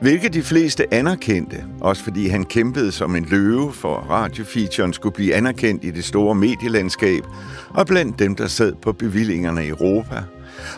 Hvilket 0.00 0.34
de 0.34 0.42
fleste 0.42 0.94
anerkendte, 0.94 1.64
også 1.80 2.04
fordi 2.04 2.28
han 2.28 2.44
kæmpede 2.44 2.92
som 2.92 3.16
en 3.16 3.26
løve 3.30 3.72
for 3.72 3.94
radiofeaturen 3.94 4.92
skulle 4.92 5.14
blive 5.14 5.34
anerkendt 5.34 5.84
i 5.84 5.90
det 5.90 6.04
store 6.04 6.34
medielandskab, 6.34 7.24
og 7.68 7.86
blandt 7.86 8.18
dem, 8.18 8.36
der 8.36 8.46
sad 8.46 8.72
på 8.82 8.92
bevillingerne 8.92 9.64
i 9.64 9.68
Europa. 9.68 10.22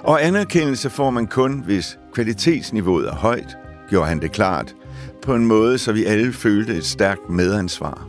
Og 0.03 0.25
anerkendelse 0.25 0.91
får 0.91 1.11
man 1.11 1.27
kun, 1.27 1.63
hvis 1.65 1.99
kvalitetsniveauet 2.15 3.09
er 3.09 3.15
højt, 3.15 3.57
gjorde 3.91 4.09
han 4.09 4.21
det 4.21 4.33
klart, 4.33 4.75
på 5.23 5.35
en 5.35 5.47
måde, 5.47 5.79
så 5.79 5.93
vi 5.93 6.05
alle 6.05 6.33
følte 6.33 6.77
et 6.77 6.85
stærkt 6.85 7.31
medansvar. 7.31 8.09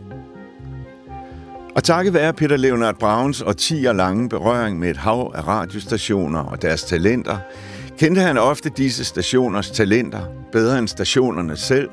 Og 1.75 1.83
takket 1.83 2.13
være 2.13 2.33
Peter 2.33 2.57
Leonard 2.57 2.95
Browns 2.99 3.41
og 3.41 3.57
10 3.57 3.73
lange 3.73 4.29
berøring 4.29 4.79
med 4.79 4.89
et 4.89 4.97
hav 4.97 5.31
af 5.35 5.47
radiostationer 5.47 6.39
og 6.39 6.61
deres 6.61 6.83
talenter, 6.83 7.37
kendte 7.97 8.21
han 8.21 8.37
ofte 8.37 8.69
disse 8.69 9.05
stationers 9.05 9.71
talenter 9.71 10.21
bedre 10.51 10.79
end 10.79 10.87
stationerne 10.87 11.57
selv, 11.57 11.89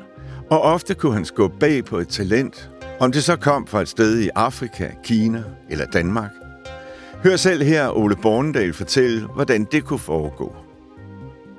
og 0.50 0.62
ofte 0.62 0.94
kunne 0.94 1.14
han 1.14 1.24
skubbe 1.24 1.58
bag 1.58 1.84
på 1.84 1.98
et 1.98 2.08
talent, 2.08 2.70
om 3.00 3.12
det 3.12 3.24
så 3.24 3.36
kom 3.36 3.66
fra 3.66 3.80
et 3.80 3.88
sted 3.88 4.20
i 4.20 4.30
Afrika, 4.34 4.88
Kina 5.04 5.42
eller 5.70 5.86
Danmark. 5.86 6.30
Hør 7.22 7.36
selv 7.36 7.62
her 7.62 7.96
Ole 7.96 8.16
Bornedal 8.16 8.72
fortælle, 8.72 9.26
hvordan 9.26 9.66
det 9.72 9.84
kunne 9.84 9.98
foregå. 9.98 10.56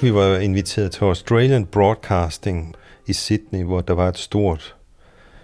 Vi 0.02 0.14
var 0.14 0.38
inviteret 0.38 0.92
til 0.92 1.04
Australian 1.04 1.66
Broadcasting 1.66 2.76
i 3.08 3.14
Sydney, 3.14 3.64
hvor 3.64 3.82
der 3.82 3.94
var 3.94 4.08
et 4.10 4.18
stort 4.18 4.76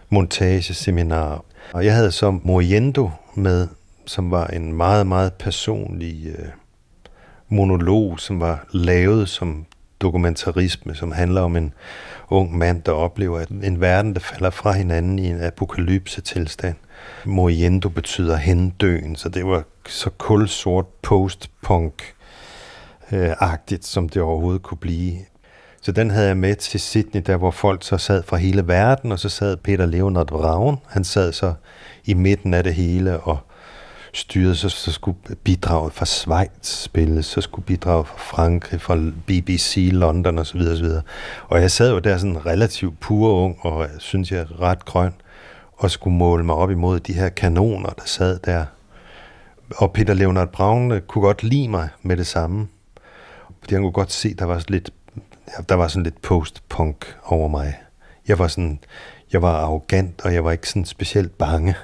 montageseminar. 0.09 1.45
Og 1.73 1.85
jeg 1.85 1.95
havde 1.95 2.11
så 2.11 2.31
Moriendo 2.31 3.09
med, 3.35 3.67
som 4.05 4.31
var 4.31 4.47
en 4.47 4.73
meget, 4.73 5.07
meget 5.07 5.33
personlig 5.33 6.27
øh, 6.27 6.45
monolog, 7.49 8.19
som 8.19 8.39
var 8.39 8.65
lavet 8.71 9.29
som 9.29 9.65
dokumentarisme, 10.01 10.95
som 10.95 11.11
handler 11.11 11.41
om 11.41 11.55
en 11.55 11.73
ung 12.29 12.57
mand, 12.57 12.81
der 12.83 12.91
oplever 12.91 13.39
at 13.39 13.49
en 13.49 13.81
verden, 13.81 14.13
der 14.13 14.19
falder 14.19 14.49
fra 14.49 14.71
hinanden 14.71 15.19
i 15.19 15.27
en 15.27 15.41
apokalypse-tilstand. 15.41 16.75
Moriendo 17.25 17.89
betyder 17.89 18.35
hendøen, 18.35 19.15
så 19.15 19.29
det 19.29 19.45
var 19.45 19.63
så 19.87 20.09
kulsort 20.09 20.85
post-punk 21.01 22.13
øh, 23.11 23.31
agtigt, 23.39 23.85
som 23.85 24.09
det 24.09 24.21
overhovedet 24.21 24.61
kunne 24.61 24.77
blive. 24.77 25.17
Så 25.81 25.91
den 25.91 26.11
havde 26.11 26.27
jeg 26.27 26.37
med 26.37 26.55
til 26.55 26.79
Sydney, 26.79 27.21
der 27.25 27.37
hvor 27.37 27.51
folk 27.51 27.83
så 27.83 27.97
sad 27.97 28.23
fra 28.23 28.37
hele 28.37 28.67
verden, 28.67 29.11
og 29.11 29.19
så 29.19 29.29
sad 29.29 29.57
Peter 29.57 29.85
Leonard 29.85 30.31
Ravn, 30.31 30.77
Han 30.87 31.03
sad 31.03 31.31
så 31.33 31.53
i 32.05 32.13
midten 32.13 32.53
af 32.53 32.63
det 32.63 32.73
hele 32.73 33.19
og 33.19 33.37
styret, 34.17 34.57
så, 34.57 34.69
så 34.69 34.91
skulle 34.91 35.17
bidraget 35.43 35.93
fra 35.93 36.05
Schweiz 36.05 36.49
spille, 36.63 37.23
så 37.23 37.41
skulle 37.41 37.65
bidraget 37.65 38.07
fra 38.07 38.17
Frankrig, 38.17 38.81
fra 38.81 38.95
BBC, 39.27 39.89
London 39.93 40.39
osv. 40.39 40.59
osv. 40.59 40.85
Og 41.47 41.61
jeg 41.61 41.71
sad 41.71 41.91
jo 41.91 41.99
der 41.99 42.17
sådan 42.17 42.45
relativt 42.45 42.99
pur 42.99 43.33
ung, 43.43 43.57
og 43.61 43.87
synes 43.99 44.31
jeg 44.31 44.59
ret 44.59 44.85
grøn, 44.85 45.13
og 45.77 45.91
skulle 45.91 46.15
måle 46.15 46.43
mig 46.43 46.55
op 46.55 46.71
imod 46.71 46.99
de 46.99 47.13
her 47.13 47.29
kanoner, 47.29 47.89
der 47.89 48.05
sad 48.05 48.39
der. 48.39 48.65
Og 49.75 49.93
Peter 49.93 50.13
Leonard 50.13 50.51
Braun 50.51 50.91
øh, 50.91 51.01
kunne 51.01 51.21
godt 51.21 51.43
lide 51.43 51.67
mig 51.67 51.89
med 52.01 52.17
det 52.17 52.27
samme. 52.27 52.67
Fordi 53.59 53.75
han 53.75 53.83
kunne 53.83 53.91
godt 53.91 54.11
se, 54.11 54.33
der 54.33 54.45
var 54.45 54.59
sådan 54.59 54.73
lidt, 54.73 54.91
ja, 55.47 55.63
der 55.69 55.75
var 55.75 55.87
sådan 55.87 56.03
lidt 56.03 56.21
post-punk 56.21 57.15
over 57.25 57.47
mig. 57.47 57.73
Jeg 58.27 58.39
var 58.39 58.47
sådan, 58.47 58.79
jeg 59.33 59.41
var 59.41 59.53
arrogant, 59.53 60.21
og 60.21 60.33
jeg 60.33 60.45
var 60.45 60.51
ikke 60.51 60.69
sådan 60.69 60.85
specielt 60.85 61.37
bange. 61.37 61.75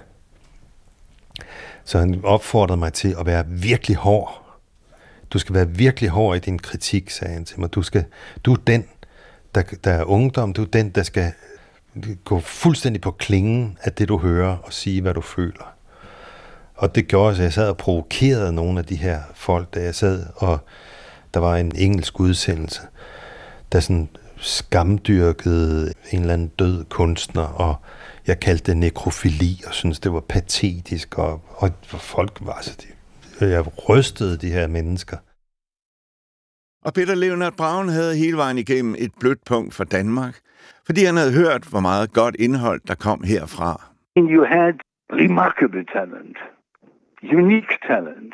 Så 1.85 1.99
han 1.99 2.21
opfordrede 2.23 2.79
mig 2.79 2.93
til 2.93 3.15
at 3.19 3.25
være 3.25 3.45
virkelig 3.47 3.97
hård. 3.97 4.43
Du 5.29 5.39
skal 5.39 5.55
være 5.55 5.69
virkelig 5.69 6.09
hård 6.09 6.37
i 6.37 6.39
din 6.39 6.59
kritik, 6.59 7.09
sagde 7.09 7.33
han 7.33 7.45
til 7.45 7.59
mig. 7.59 7.73
Du, 7.73 7.81
skal, 7.81 8.05
du 8.45 8.53
er 8.53 8.57
den, 8.67 8.85
der, 9.55 9.63
der 9.83 9.91
er 9.91 10.03
ungdom. 10.03 10.53
Du 10.53 10.61
er 10.61 10.65
den, 10.65 10.89
der 10.89 11.03
skal 11.03 11.31
gå 12.23 12.39
fuldstændig 12.39 13.01
på 13.01 13.11
klingen 13.11 13.77
af 13.81 13.93
det, 13.93 14.07
du 14.07 14.17
hører, 14.17 14.57
og 14.57 14.73
sige, 14.73 15.01
hvad 15.01 15.13
du 15.13 15.21
føler. 15.21 15.73
Og 16.75 16.95
det 16.95 17.07
gjorde, 17.07 17.35
at 17.35 17.43
jeg 17.43 17.53
sad 17.53 17.69
og 17.69 17.77
provokerede 17.77 18.53
nogle 18.53 18.79
af 18.79 18.85
de 18.85 18.95
her 18.95 19.21
folk, 19.33 19.73
da 19.73 19.81
jeg 19.81 19.95
sad, 19.95 20.25
og 20.35 20.59
der 21.33 21.39
var 21.39 21.55
en 21.55 21.75
engelsk 21.75 22.19
udsendelse, 22.19 22.81
der 23.71 23.79
sådan 23.79 24.09
skamdyrkede 24.37 25.93
en 26.11 26.19
eller 26.19 26.33
anden 26.33 26.47
død 26.47 26.85
kunstner, 26.85 27.41
og 27.41 27.75
jeg 28.27 28.39
kaldte 28.39 28.71
det 28.71 28.77
nekrofili, 28.77 29.53
og 29.67 29.73
synes 29.73 29.99
det 29.99 30.13
var 30.13 30.19
patetisk, 30.19 31.19
og, 31.19 31.33
og 31.63 31.69
folk 32.13 32.37
var 32.41 32.53
altså, 32.53 32.75
de, 32.81 32.87
jeg 33.49 33.89
rystede 33.89 34.37
de 34.37 34.51
her 34.51 34.67
mennesker. 34.67 35.17
Og 36.85 36.93
Peter 36.93 37.15
Leonard 37.15 37.53
Braun 37.57 37.89
havde 37.89 38.15
hele 38.15 38.37
vejen 38.37 38.57
igennem 38.57 38.95
et 38.97 39.11
blødt 39.19 39.45
punkt 39.45 39.73
for 39.73 39.83
Danmark, 39.83 40.35
fordi 40.85 41.03
han 41.03 41.17
havde 41.17 41.33
hørt, 41.33 41.63
hvor 41.69 41.79
meget 41.79 42.13
godt 42.13 42.35
indhold, 42.39 42.81
der 42.87 42.95
kom 42.95 43.23
herfra. 43.23 43.71
You 44.17 44.43
had 44.43 44.73
remarkable 45.11 45.85
talent, 45.85 46.37
unique 47.23 47.77
talent. 47.87 48.33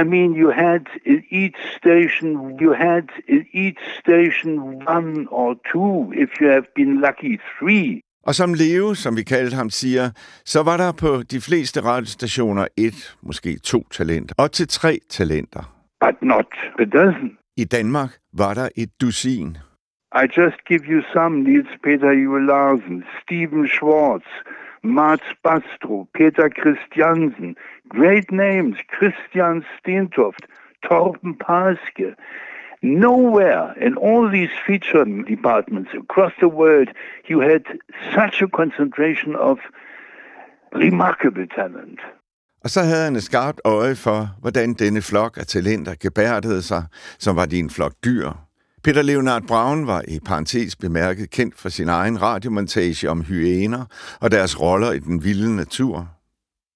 I 0.00 0.02
mean, 0.04 0.30
you 0.42 0.50
had 0.50 0.84
in 1.06 1.22
each 1.30 1.60
station, 1.78 2.28
you 2.62 2.72
had 2.72 3.06
in 3.28 3.44
each 3.52 3.82
station 4.00 4.52
one 4.96 5.26
or 5.30 5.54
two, 5.72 6.12
if 6.12 6.30
you 6.40 6.48
have 6.48 6.66
been 6.76 7.00
lucky, 7.00 7.38
three 7.58 8.02
Og 8.26 8.34
som 8.34 8.54
Leo, 8.54 8.94
som 8.94 9.16
vi 9.16 9.22
kaldte 9.22 9.56
ham, 9.56 9.70
siger, 9.70 10.10
så 10.44 10.62
var 10.62 10.76
der 10.76 10.92
på 10.92 11.22
de 11.30 11.40
fleste 11.40 11.80
radiostationer 11.80 12.66
et, 12.76 13.16
måske 13.22 13.58
to 13.58 13.84
talenter, 13.90 14.34
og 14.38 14.52
til 14.52 14.68
tre 14.68 14.98
talenter. 15.08 15.82
but 16.04 16.22
not 16.22 16.50
a 16.78 16.84
dozen. 16.84 17.38
I 17.56 17.64
Danmark 17.64 18.10
var 18.32 18.54
der 18.54 18.68
et 18.76 18.90
dusin. 19.00 19.58
I 20.22 20.24
just 20.38 20.58
give 20.68 20.84
you 20.92 21.00
some 21.14 21.34
Niels 21.46 21.74
Peter 21.84 22.12
Jularsen, 22.24 23.04
Steven 23.22 23.68
Schwartz, 23.68 24.30
Mats 24.82 25.28
Bastro, 25.44 26.06
Peter 26.18 26.48
Christiansen, 26.60 27.56
great 27.96 28.28
names, 28.44 28.76
Christian 28.96 29.64
Stentoft, 29.78 30.44
Torben 30.86 31.34
Paske. 31.46 32.08
Nowhere 32.82 33.74
in 33.86 33.96
all 34.06 34.28
these 34.28 34.50
feature 34.66 35.04
departments 35.34 35.90
across 36.02 36.32
the 36.38 36.48
world 36.48 36.88
you 37.30 37.40
had 37.40 37.62
such 38.14 38.42
a 38.42 38.48
concentration 38.48 39.36
of 39.36 39.58
remarkable 40.74 41.46
talent. 41.46 42.00
Og 42.64 42.70
så 42.70 42.80
havde 42.80 43.04
han 43.04 43.16
et 43.16 43.22
skarpt 43.22 43.60
øje 43.64 43.94
for, 43.94 44.28
hvordan 44.40 44.74
denne 44.74 45.02
flok 45.02 45.36
af 45.36 45.46
talenter 45.46 45.94
gebærdede 46.00 46.62
sig, 46.62 46.84
som 47.18 47.36
var 47.36 47.46
de 47.46 47.58
en 47.58 47.70
flok 47.70 47.92
dyr. 48.04 48.30
Peter 48.84 49.02
Leonard 49.02 49.42
Braun 49.48 49.86
var 49.86 50.02
i 50.08 50.18
parentes 50.26 50.76
bemærket 50.76 51.30
kendt 51.30 51.54
for 51.60 51.68
sin 51.68 51.88
egen 51.88 52.22
radiomontage 52.22 53.10
om 53.10 53.24
hyæner 53.24 53.84
og 54.20 54.30
deres 54.30 54.60
roller 54.60 54.92
i 54.92 54.98
den 54.98 55.24
vilde 55.24 55.56
natur. 55.56 56.08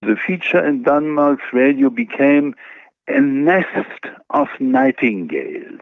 The 0.03 0.17
feature 0.27 0.69
in 0.69 0.85
Denmark's 0.85 1.49
radio 1.63 1.91
became 1.91 2.53
a 3.09 3.21
nest 3.21 4.03
of 4.31 4.49
nightingales. 4.61 5.81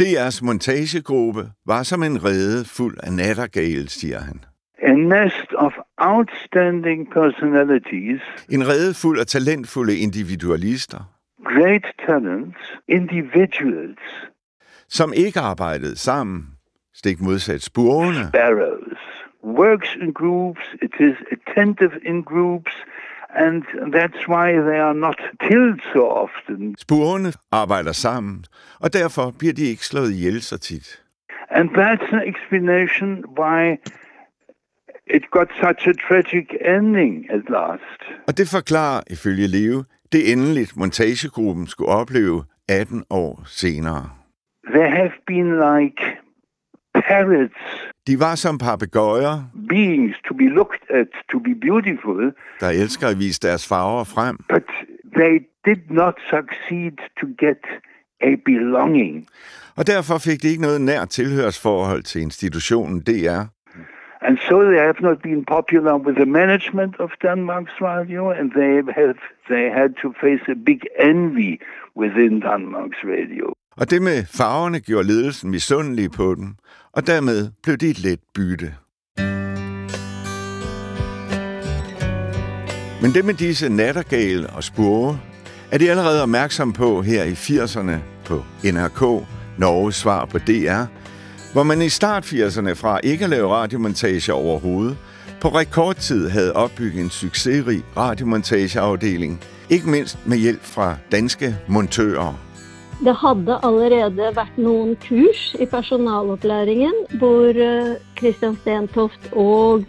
DR's 0.00 0.42
montagegruppe. 0.42 1.50
Var 1.66 1.82
som 1.82 2.02
en 2.02 2.24
rede 2.24 2.64
fuld 2.64 2.96
af 3.02 3.12
nattergale, 3.12 3.88
siger 3.88 4.20
han. 4.20 4.44
A 4.82 4.92
nest 4.92 5.52
of 5.54 5.72
outstanding 5.98 7.10
personalities, 7.12 8.20
En 8.50 8.68
rede 8.68 8.94
fuld 8.94 9.20
af 9.20 9.26
talentfulde 9.26 9.98
individualister, 9.98 11.00
great 11.44 11.86
talents, 12.06 12.58
individuals, 12.88 14.30
som 14.88 15.12
ikke 15.16 15.40
arbejdede 15.40 15.96
sammen, 15.96 16.46
stik 16.94 17.20
modsat 17.20 17.62
spurvene, 17.62 18.28
sparrows, 18.28 18.98
works 19.44 19.96
in 20.02 20.12
groups, 20.12 20.64
it 20.82 20.94
is 21.00 21.16
attentive 21.32 21.92
in 22.04 22.22
groups, 22.22 22.72
and 23.34 23.62
that's 23.92 24.28
why 24.28 24.52
they 24.52 24.78
are 24.88 24.94
not 24.94 25.18
killed 25.40 25.80
so 25.94 26.02
often. 26.24 26.74
Spurvene 26.78 27.32
arbejder 27.52 27.92
sammen, 27.92 28.44
og 28.80 28.92
derfor 28.92 29.30
bliver 29.38 29.52
de 29.54 29.62
ikke 29.62 29.86
slået 29.86 30.12
ihjel 30.12 30.42
så 30.42 30.58
tit. 30.58 31.02
And 31.50 31.70
that's 31.70 32.14
an 32.14 32.22
explanation 32.32 33.24
why 33.38 33.76
it 35.06 35.30
got 35.30 35.48
such 35.64 35.88
a 35.88 35.92
tragic 36.08 36.46
ending 36.76 37.30
at 37.30 37.42
last. 37.48 38.00
Og 38.28 38.36
det 38.38 38.48
forklarer, 38.48 39.02
ifølge 39.10 39.46
Leo, 39.46 39.84
det 40.12 40.32
endeligt 40.32 40.76
montagegruppen 40.76 41.66
skulle 41.66 41.90
opleve 41.90 42.44
18 42.68 43.04
år 43.10 43.42
senere. 43.46 44.10
They 44.74 44.90
have 44.90 45.12
been 45.26 45.50
like 45.74 46.02
parrots, 46.94 47.91
De 48.06 48.20
var 48.20 48.34
som 48.34 48.58
papegøjer, 48.58 49.34
beings 49.68 50.16
to 50.28 50.34
be 50.34 50.48
looked 50.48 50.90
at, 50.90 51.06
to 51.32 51.38
be 51.38 51.54
beautiful, 51.54 52.32
der 52.60 52.68
elsker 52.68 53.06
at 53.08 53.18
vise 53.18 53.40
deres 53.40 53.68
farver 53.68 54.04
frem, 54.04 54.36
but 54.48 54.68
they 55.18 55.34
did 55.64 55.82
not 55.90 56.14
succeed 56.30 56.96
to 57.20 57.26
get 57.38 57.62
a 58.20 58.34
belonging. 58.44 59.26
og 59.76 59.86
derfor 59.86 60.18
fik 60.18 60.42
de 60.42 60.48
ikke 60.48 60.62
noget 60.62 60.80
nær 60.80 61.04
tilhørsforhold 61.04 62.02
til 62.02 62.22
institutionen 62.22 63.00
DR. 63.00 63.42
And 64.24 64.38
so 64.48 64.62
they 64.70 64.78
have 64.78 65.00
not 65.00 65.18
been 65.22 65.44
popular 65.44 65.94
with 65.96 66.16
the 66.16 66.26
management 66.26 66.94
of 67.00 67.10
Denmark's 67.24 67.76
radio, 67.80 68.30
and 68.30 68.50
they 68.58 68.72
have 69.00 69.14
they 69.48 69.64
had 69.80 69.90
to 70.02 70.12
face 70.20 70.44
a 70.48 70.54
big 70.66 70.80
envy 71.10 71.52
within 71.96 72.42
Denmark's 72.42 73.02
radio. 73.04 73.46
Og 73.76 73.90
det 73.90 74.02
med 74.02 74.24
farverne 74.24 74.80
gjorde 74.80 75.08
ledelsen 75.08 75.50
misundelige 75.50 76.10
på 76.10 76.34
dem, 76.34 76.54
og 76.92 77.06
dermed 77.06 77.50
blev 77.62 77.76
de 77.76 77.90
et 77.90 77.98
let 77.98 78.20
bytte. 78.34 78.74
Men 83.02 83.14
det 83.14 83.24
med 83.24 83.34
disse 83.34 83.68
nattergale 83.68 84.50
og 84.50 84.64
spurve, 84.64 85.20
er 85.70 85.78
de 85.78 85.90
allerede 85.90 86.22
opmærksom 86.22 86.72
på 86.72 87.02
her 87.02 87.24
i 87.24 87.32
80'erne 87.32 87.96
på 88.24 88.44
NRK, 88.64 89.26
Norges 89.58 89.94
svar 89.94 90.24
på 90.24 90.38
DR, 90.38 90.84
hvor 91.52 91.62
man 91.62 91.82
i 91.82 91.88
start 91.88 92.24
80'erne 92.24 92.72
fra 92.72 93.00
ikke 93.02 93.24
at 93.24 93.30
lave 93.30 93.48
radiomontage 93.48 94.32
overhovedet, 94.32 94.96
på 95.40 95.48
rekordtid 95.48 96.28
havde 96.28 96.52
opbygget 96.52 97.00
en 97.00 97.10
succesrig 97.10 97.82
radiomontageafdeling, 97.96 99.40
ikke 99.70 99.90
mindst 99.90 100.18
med 100.26 100.38
hjælp 100.38 100.64
fra 100.64 100.96
danske 101.12 101.56
montører. 101.68 102.51
Det 103.02 103.14
hadde 103.18 103.56
allerede 103.66 104.28
vært 104.36 104.58
noen 104.62 104.92
kurs 105.02 105.40
i 105.60 105.66
personalopplæringen 105.66 106.92
hvor 107.18 107.48
eh, 107.50 107.96
Christian 108.18 108.54
Stentoft 108.60 109.32
og 109.32 109.84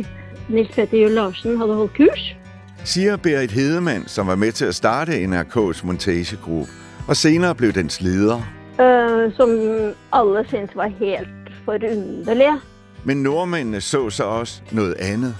Nils 0.49 0.71
Petter 0.75 0.97
Juel 0.97 1.13
Larsen 1.19 1.57
hadde 1.61 1.75
holdt 1.77 1.93
kurs. 1.97 2.23
Siger 2.83 3.17
Berit 3.17 3.51
Hedemann, 3.51 4.07
som 4.07 4.27
var 4.27 4.35
med 4.35 4.51
til 4.51 4.65
at 4.65 4.75
starte 4.75 5.11
NRK's 5.11 5.85
montagegruppe, 5.85 6.71
og 7.07 7.15
senere 7.15 7.55
blev 7.55 7.71
dens 7.73 8.01
leder. 8.01 8.41
eh, 8.79 9.33
som 9.37 9.49
alle 10.13 10.45
syntes 10.47 10.75
var 10.75 10.87
helt 10.99 11.49
forunderlige. 11.65 12.57
Men 13.03 13.17
nordmændene 13.23 13.81
så 13.81 14.09
så 14.09 14.23
også 14.23 14.61
noget 14.71 14.93
andet. 14.99 15.35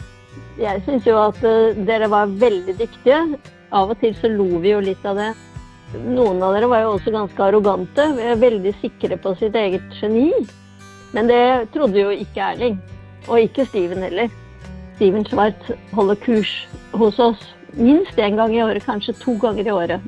Jeg 0.59 0.81
syns 0.87 1.07
jo 1.07 1.25
at 1.27 1.43
eh, 1.43 1.87
dere 1.87 2.09
var 2.09 2.25
veldig 2.25 2.75
dyktige. 2.79 3.37
Av 3.71 3.89
og 3.89 3.97
til 3.99 4.15
så 4.21 4.27
lo 4.27 4.43
vi 4.61 4.71
jo 4.71 4.79
litt 4.79 5.05
av 5.05 5.15
det. 5.17 5.31
Noen 5.93 6.41
av 6.41 6.55
dere 6.55 6.67
var 6.71 6.81
jo 6.81 6.93
også 6.95 7.13
ganske 7.13 7.43
arrogante, 7.45 8.05
veldig 8.41 8.73
sikre 8.81 9.17
på 9.21 9.35
sitt 9.37 9.55
eget 9.55 9.93
geni. 9.99 10.31
Men 11.13 11.29
det 11.29 11.69
trodde 11.73 12.01
jo 12.01 12.09
ikke 12.09 12.41
Erling, 12.41 12.79
og 13.27 13.43
ikke 13.43 13.67
Steven 13.69 14.01
heller. 14.01 14.31
Steven 14.95 15.25
Schwartz 15.25 15.69
holder 15.93 16.17
kurs 16.23 16.53
hos 16.97 17.19
oss 17.21 17.45
minst 17.77 18.17
én 18.17 18.37
gang 18.37 18.53
i 18.55 18.61
året, 18.63 18.85
kanskje 18.85 19.15
to 19.21 19.37
ganger 19.41 19.69
i 19.69 19.73
året. 19.73 20.01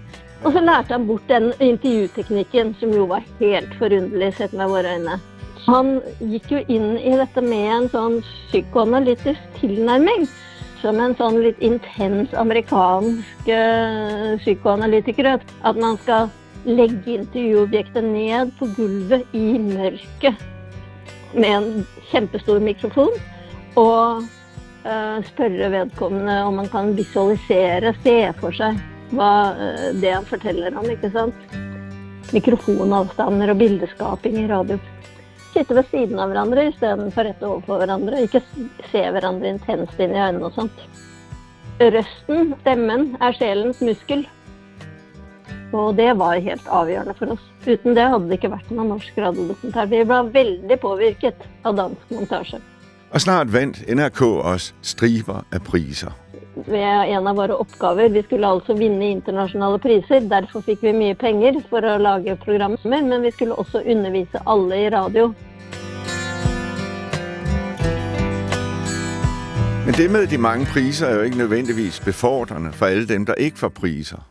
Og 0.45 0.53
så 0.53 0.61
lærte 0.61 0.93
han 0.93 1.07
bort 1.07 1.25
den 1.29 1.51
intervjuteknikken, 1.59 2.75
som 2.79 2.93
jo 2.93 3.05
var 3.09 3.25
helt 3.39 3.73
forunderlig 3.79 4.33
sett 4.37 4.53
med 4.53 4.69
våre 4.69 4.97
øyne. 4.97 5.19
Han 5.65 5.95
gikk 6.21 6.51
jo 6.53 6.59
inn 6.69 6.91
i 6.97 7.15
dette 7.17 7.41
med 7.41 7.69
en 7.73 7.87
sånn 7.89 8.19
psykoanalytisk 8.25 9.61
tilnærming. 9.61 10.27
Som 10.85 10.99
en 11.01 11.15
sånn 11.17 11.39
litt 11.41 11.61
intens 11.65 12.33
amerikansk 12.37 13.47
eh, 13.49 14.35
psykoanalytiker. 14.37 15.31
At 15.65 15.79
man 15.81 15.97
skal 16.03 16.29
legge 16.65 17.15
intervjuobjektet 17.23 18.05
ned 18.05 18.51
på 18.59 18.67
gulvet 18.77 19.33
i 19.33 19.57
mørket 19.57 20.43
med 21.33 21.49
en 21.49 21.87
kjempestor 22.11 22.61
mikrofon. 22.61 23.17
Og 23.81 24.27
eh, 24.85 25.17
spørre 25.31 25.71
vedkommende 25.73 26.37
om 26.45 26.61
man 26.61 26.69
kan 26.69 26.93
visualisere, 26.93 27.95
se 28.05 28.19
for 28.37 28.53
seg 28.53 28.77
hva 29.17 29.33
eh, 29.57 29.87
det 30.03 30.13
han 30.13 30.29
forteller 30.29 30.77
om. 30.77 30.85
ikke 30.85 31.09
sant? 31.17 31.57
Mikrofonavstander 32.29 33.55
og 33.55 33.61
bildeskaping 33.63 34.43
i 34.43 34.49
radio 34.53 34.77
sitte 35.55 35.77
ved 35.77 35.89
siden 35.91 36.19
av 36.19 36.31
hverandre 36.31 36.67
istedenfor 36.69 37.27
rett 37.29 37.43
overfor 37.43 37.81
hverandre. 37.81 38.23
Ikke 38.27 38.43
se 38.91 39.03
hverandre 39.15 39.55
intenst 39.55 39.99
inn 39.99 40.15
i 40.15 40.21
øynene 40.21 40.49
og 40.49 40.55
sånt. 40.57 40.85
Røsten, 41.79 42.53
stemmen, 42.61 43.09
er 43.23 43.35
sjelens 43.35 43.81
muskel. 43.83 44.25
Og 45.75 45.95
det 45.97 46.11
var 46.19 46.39
helt 46.39 46.67
avgjørende 46.71 47.15
for 47.17 47.35
oss. 47.35 47.47
Uten 47.65 47.97
det 47.97 48.05
hadde 48.07 48.29
det 48.29 48.37
ikke 48.39 48.53
vært 48.53 48.69
noen 48.71 48.93
norsk 48.93 49.17
radiodokumentar. 49.19 49.89
Vi 49.91 50.03
ble 50.07 50.21
veldig 50.35 50.77
påvirket 50.83 51.47
av 51.67 51.75
dansk 51.81 52.13
montasje. 52.15 52.61
Og 53.11 53.23
snart 53.23 53.51
vandt 53.51 53.81
NRK 53.87 54.21
også 54.23 54.75
striber 54.83 55.43
af 55.51 55.63
priser. 55.67 56.13
Ved 56.55 57.11
en 57.11 57.27
av 57.27 57.35
våre 57.35 57.55
oppgaver, 57.59 58.09
vi 58.09 58.21
skulle 58.23 58.47
altså 58.47 58.73
vinne 58.79 59.09
internasjonale 59.11 59.79
priser. 59.83 60.23
Derfor 60.31 60.63
fikk 60.63 60.85
vi 60.87 60.93
mye 60.95 61.15
penger 61.19 61.59
for 61.69 61.83
å 61.83 61.97
lage 61.99 62.37
programmer, 62.45 63.01
men 63.03 63.23
vi 63.23 63.31
skulle 63.35 63.57
også 63.59 63.81
undervise 63.83 64.39
alle 64.47 64.79
i 64.85 64.89
radio. 64.89 65.33
Men 69.85 69.93
det 69.93 70.11
med 70.11 70.27
de 70.27 70.37
mange 70.37 70.65
priser 70.65 71.07
er 71.07 71.15
jo 71.15 71.21
ikke 71.21 71.37
nødvendigvis 71.37 71.99
befordrende 71.99 72.71
for 72.71 72.85
alle 72.85 73.07
dem, 73.07 73.25
der 73.25 73.33
ikke 73.33 73.57
får 73.57 73.69
priser. 73.69 74.23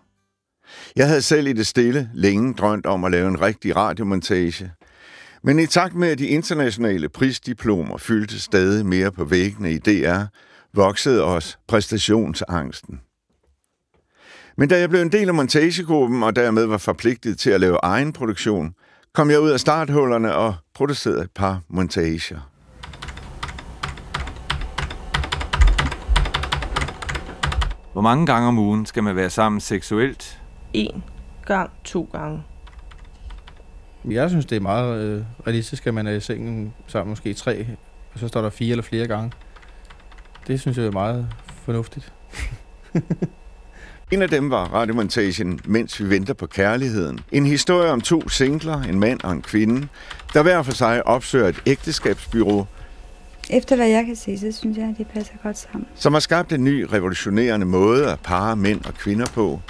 Jeg 0.97 1.09
havde 1.09 1.23
selv 1.23 1.47
i 1.47 1.53
det 1.53 1.67
stille 1.67 2.11
længe 2.15 2.55
drømt 2.55 2.87
om 2.87 3.05
at 3.05 3.13
lave 3.13 3.29
en 3.29 3.41
rigtig 3.43 3.77
radiomontage. 3.77 4.71
Men 5.43 5.59
i 5.59 5.67
takt 5.67 5.95
med, 5.95 6.09
at 6.09 6.19
de 6.19 6.27
internationale 6.27 7.09
prisdiplomer 7.09 7.97
fyldte 7.97 8.41
stadig 8.41 8.87
mere 8.87 9.13
på 9.13 9.25
væggene 9.25 9.73
i 9.73 9.79
DR, 9.79 10.25
voksede 10.75 11.25
også 11.25 11.57
præstationsangsten. 11.67 13.01
Men 14.57 14.69
da 14.69 14.79
jeg 14.79 14.89
blev 14.89 15.03
en 15.03 15.13
del 15.13 15.29
af 15.29 15.35
montagegruppen 15.35 16.23
og 16.23 16.37
dermed 16.37 16.67
var 16.67 16.79
forpligtet 16.79 17.39
til 17.39 17.51
at 17.51 17.61
lave 17.61 17.79
egen 17.83 18.13
produktion, 18.13 18.75
kom 19.15 19.31
jeg 19.31 19.41
ud 19.41 19.51
af 19.51 19.61
starthullerne 19.61 20.35
og 20.35 20.55
producerede 20.75 21.23
et 21.23 21.31
par 21.31 21.61
montager. 21.69 22.51
Hvor 27.93 28.03
mange 28.03 28.27
gange 28.27 28.49
om 28.49 28.59
ugen 28.59 28.87
skal 28.87 29.03
man 29.03 29.17
være 29.17 29.31
sammen 29.31 29.61
seksuelt? 29.61 30.43
En 30.73 31.05
gang, 31.47 31.71
to 31.85 32.09
gange. 32.13 32.43
Jeg 34.05 34.31
synes, 34.31 34.47
det 34.47 34.57
er 34.57 34.61
meget 34.61 35.05
øh, 35.05 35.25
realistisk, 35.47 35.87
at 35.87 35.95
man 35.95 36.07
er 36.07 36.13
i 36.13 36.21
sengen 36.21 36.75
sammen 36.87 37.11
måske 37.11 37.35
tre, 37.35 37.67
og 38.15 38.19
så 38.19 38.29
står 38.29 38.43
der 38.43 38.51
fire 38.51 38.71
eller 38.71 38.83
flere 38.83 39.07
gange. 39.07 39.33
Det 40.46 40.61
synes 40.61 40.78
jeg 40.78 40.87
er 40.87 40.90
meget 40.90 41.28
fornuftigt. 41.64 42.12
En 44.12 44.22
af 44.22 44.28
dem 44.28 44.50
var 44.50 44.64
radiomontagen 44.64 45.61
Mens 45.64 46.00
vi 46.00 46.11
venter 46.11 46.35
på 46.35 46.46
kærligheden. 46.46 47.20
En 47.33 47.46
historie 47.46 47.90
om 47.90 48.00
to 48.00 48.28
singler, 48.28 48.83
en 48.83 49.00
mand 49.00 49.20
og 49.24 49.33
en 49.33 49.42
kvinde, 49.42 49.88
der 50.35 50.42
hver 50.42 50.62
for 50.62 50.72
sig 50.72 51.07
opsøger 51.07 51.48
et 51.48 51.62
ægteskabsbyrå, 51.66 52.66
Efter 53.50 53.76
hvad 53.76 53.88
jeg 53.88 54.04
kan 54.07 54.16
se, 54.16 54.38
så 54.38 54.52
synes 54.52 54.78
jeg, 54.78 54.87
at 54.88 54.98
de 54.98 55.04
passer 55.04 55.35
godt 55.42 55.59
sammen. 55.59 55.87
som 55.94 56.12
har 56.12 56.20
skabt 56.20 56.52
en 56.52 56.64
ny 56.64 56.87
revolutionerende 56.92 57.66
måde 57.66 58.12
at 58.12 58.20
parre 58.20 58.57
mænd 58.57 58.85
og 58.85 58.94
kvinder 58.94 59.26
på. 59.26 59.61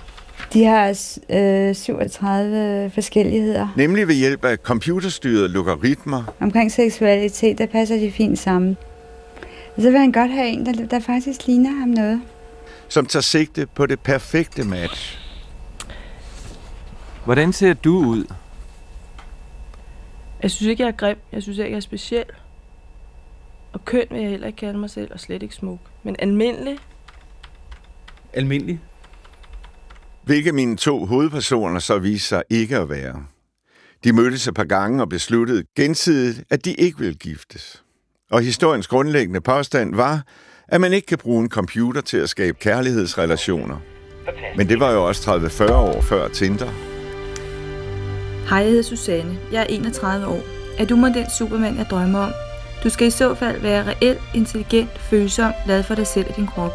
De 0.52 0.64
har 0.64 0.88
øh, 1.30 1.74
37 1.74 2.90
forskelligheder. 2.94 3.68
Nemlig 3.76 4.08
ved 4.08 4.14
hjælp 4.14 4.44
af 4.44 4.56
computerstyrede 4.56 5.48
logaritmer, 5.48 6.34
Omkring 6.40 6.72
seksualitet, 6.72 7.58
der 7.58 7.66
passer 7.66 7.96
de 7.96 8.12
fint 8.12 8.38
sammen. 8.38 8.76
Og 9.76 9.82
så 9.82 9.90
vil 9.90 9.98
han 10.00 10.12
godt 10.12 10.30
have 10.30 10.48
en, 10.48 10.66
der, 10.66 10.86
der 10.86 11.00
faktisk 11.00 11.46
ligner 11.46 11.70
ham 11.70 11.88
noget. 11.88 12.22
som 12.88 13.06
tager 13.06 13.22
sigte 13.22 13.66
på 13.66 13.86
det 13.86 14.00
perfekte 14.00 14.64
match. 14.64 15.18
Hvordan 17.24 17.52
ser 17.52 17.74
du 17.74 17.96
ud? 17.98 18.24
Jeg 20.42 20.50
synes 20.50 20.70
ikke, 20.70 20.82
jeg 20.82 20.88
er 20.88 20.92
grim. 20.96 21.16
Jeg 21.32 21.42
synes 21.42 21.58
ikke, 21.58 21.70
jeg 21.70 21.76
er 21.76 21.80
speciel. 21.80 22.24
Og 23.72 23.84
køn 23.84 24.04
vil 24.10 24.20
jeg 24.20 24.30
heller 24.30 24.46
ikke 24.46 24.56
kalde 24.56 24.78
mig 24.78 24.90
selv, 24.90 25.12
og 25.12 25.20
slet 25.20 25.42
ikke 25.42 25.54
smuk. 25.54 25.78
Men 26.02 26.16
almindelig, 26.18 26.78
Almindelig. 28.32 28.80
Hvilket 30.24 30.54
mine 30.54 30.76
to 30.76 31.04
hovedpersoner 31.06 31.78
så 31.78 31.98
viste 31.98 32.28
sig 32.28 32.42
ikke 32.50 32.76
at 32.78 32.88
være. 32.88 33.24
De 34.04 34.12
mødtes 34.12 34.48
et 34.48 34.54
par 34.54 34.64
gange 34.64 35.02
og 35.02 35.08
besluttede 35.08 35.64
gensidigt, 35.76 36.44
at 36.50 36.64
de 36.64 36.74
ikke 36.74 36.98
ville 36.98 37.14
giftes. 37.14 37.84
Og 38.30 38.42
historiens 38.42 38.86
grundlæggende 38.86 39.40
påstand 39.40 39.94
var, 39.94 40.22
at 40.68 40.80
man 40.80 40.92
ikke 40.92 41.06
kan 41.06 41.18
bruge 41.18 41.42
en 41.42 41.48
computer 41.50 42.00
til 42.00 42.16
at 42.16 42.28
skabe 42.28 42.58
kærlighedsrelationer. 42.60 43.76
Men 44.56 44.68
det 44.68 44.80
var 44.80 44.92
jo 44.92 45.04
også 45.04 45.30
30-40 45.68 45.72
år 45.72 46.00
før 46.00 46.28
Tinder. 46.28 46.70
Hej, 48.48 48.58
jeg 48.58 48.68
hedder 48.68 48.82
Susanne. 48.82 49.38
Jeg 49.52 49.60
er 49.60 49.66
31 49.66 50.26
år. 50.26 50.40
Er 50.78 50.84
du 50.84 50.96
mig 50.96 51.14
den 51.14 51.26
supermand, 51.38 51.76
jeg 51.76 51.86
drømmer 51.90 52.18
om? 52.18 52.32
Du 52.84 52.88
skal 52.90 53.06
i 53.06 53.10
så 53.10 53.34
fald 53.34 53.60
være 53.60 53.86
reelt, 53.86 54.20
intelligent, 54.34 54.98
følsom, 54.98 55.52
glad 55.64 55.82
for 55.82 55.94
dig 55.94 56.06
selv 56.06 56.26
og 56.28 56.36
din 56.36 56.46
krop. 56.46 56.72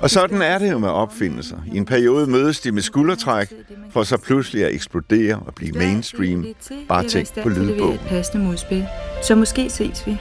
Og 0.00 0.10
sådan 0.10 0.42
er 0.42 0.58
det 0.58 0.70
jo 0.72 0.78
med 0.78 0.88
opfindelser. 0.88 1.56
I 1.72 1.76
en 1.76 1.84
periode 1.84 2.26
mødes 2.30 2.60
de 2.60 2.72
med 2.72 2.82
skuldertræk, 2.82 3.52
for 3.90 4.02
så 4.02 4.16
pludselig 4.16 4.64
at 4.64 4.74
eksplodere 4.74 5.38
og 5.46 5.54
blive 5.54 5.72
mainstream. 5.72 6.46
Bare 6.88 7.08
tænk 7.08 7.42
på 7.42 7.48
lydbog. 7.48 7.98
passende 8.08 8.46
modspil. 8.46 8.86
Så 9.22 9.34
måske 9.34 9.70
ses 9.70 10.06
vi. 10.06 10.18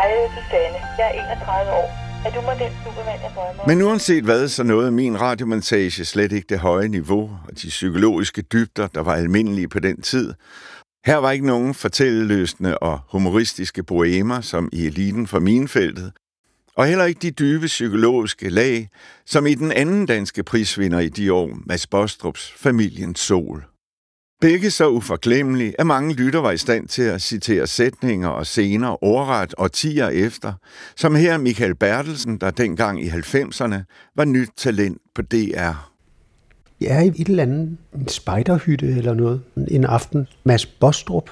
Hej, 0.00 0.08
jeg 0.08 0.30
Susanne. 0.30 0.78
Jeg 0.98 1.16
er 1.16 1.32
31 1.32 1.72
år. 1.72 1.88
Er 2.26 2.30
du 2.34 2.40
mig 2.40 2.58
den 2.58 2.72
supermand, 2.84 3.20
jeg 3.22 3.32
drømmer? 3.36 3.66
Men 3.66 3.82
uanset 3.82 4.24
hvad, 4.24 4.48
så 4.48 4.62
nåede 4.62 4.90
min 4.90 5.20
radiomontage 5.20 6.04
slet 6.04 6.32
ikke 6.32 6.46
det 6.48 6.58
høje 6.58 6.88
niveau 6.88 7.22
og 7.48 7.62
de 7.62 7.66
psykologiske 7.68 8.42
dybder, 8.42 8.86
der 8.86 9.00
var 9.00 9.14
almindelige 9.14 9.68
på 9.68 9.78
den 9.78 10.02
tid. 10.02 10.34
Her 11.06 11.16
var 11.16 11.30
ikke 11.30 11.46
nogen 11.46 11.74
fortælleløsende 11.74 12.78
og 12.78 13.00
humoristiske 13.08 13.82
boemer, 13.82 14.40
som 14.40 14.68
i 14.72 14.86
eliten 14.86 15.26
fra 15.26 15.38
minfeltet, 15.38 16.12
og 16.76 16.86
heller 16.86 17.04
ikke 17.04 17.20
de 17.22 17.30
dybe 17.30 17.66
psykologiske 17.66 18.48
lag, 18.48 18.88
som 19.26 19.46
i 19.46 19.54
den 19.54 19.72
anden 19.72 20.06
danske 20.06 20.42
prisvinder 20.42 20.98
i 20.98 21.08
de 21.08 21.32
år, 21.32 21.50
Mads 21.66 21.86
Bostrups 21.86 22.52
Familiens 22.56 23.20
Sol. 23.20 23.69
Begge 24.40 24.70
så 24.70 24.88
uforglemmelige, 24.88 25.80
at 25.80 25.86
mange 25.86 26.14
lytter 26.14 26.40
var 26.40 26.50
i 26.50 26.56
stand 26.56 26.88
til 26.88 27.02
at 27.02 27.22
citere 27.22 27.66
sætninger 27.66 28.28
og 28.28 28.46
scener 28.46 29.04
ordret 29.04 29.54
og 29.54 29.72
tiger 29.72 30.08
efter, 30.08 30.52
som 30.96 31.14
her 31.14 31.38
Michael 31.38 31.74
Bertelsen, 31.74 32.38
der 32.38 32.50
dengang 32.50 33.04
i 33.04 33.08
90'erne 33.08 33.76
var 34.16 34.24
nyt 34.24 34.50
talent 34.56 34.98
på 35.14 35.22
DR. 35.22 35.90
Jeg 36.80 36.96
er 36.96 37.00
i 37.00 37.08
et 37.08 37.28
eller 37.28 37.42
andet 37.42 37.76
en 37.94 38.08
spejderhytte 38.08 38.86
eller 38.86 39.14
noget 39.14 39.42
en 39.68 39.84
aften. 39.84 40.28
Mads 40.44 40.66
Bostrup 40.66 41.30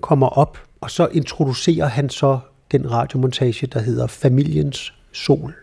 kommer 0.00 0.26
op, 0.26 0.58
og 0.80 0.90
så 0.90 1.08
introducerer 1.12 1.86
han 1.86 2.10
så 2.10 2.38
den 2.72 2.90
radiomontage, 2.90 3.66
der 3.66 3.80
hedder 3.80 4.06
Familiens 4.06 4.94
Sol. 5.12 5.54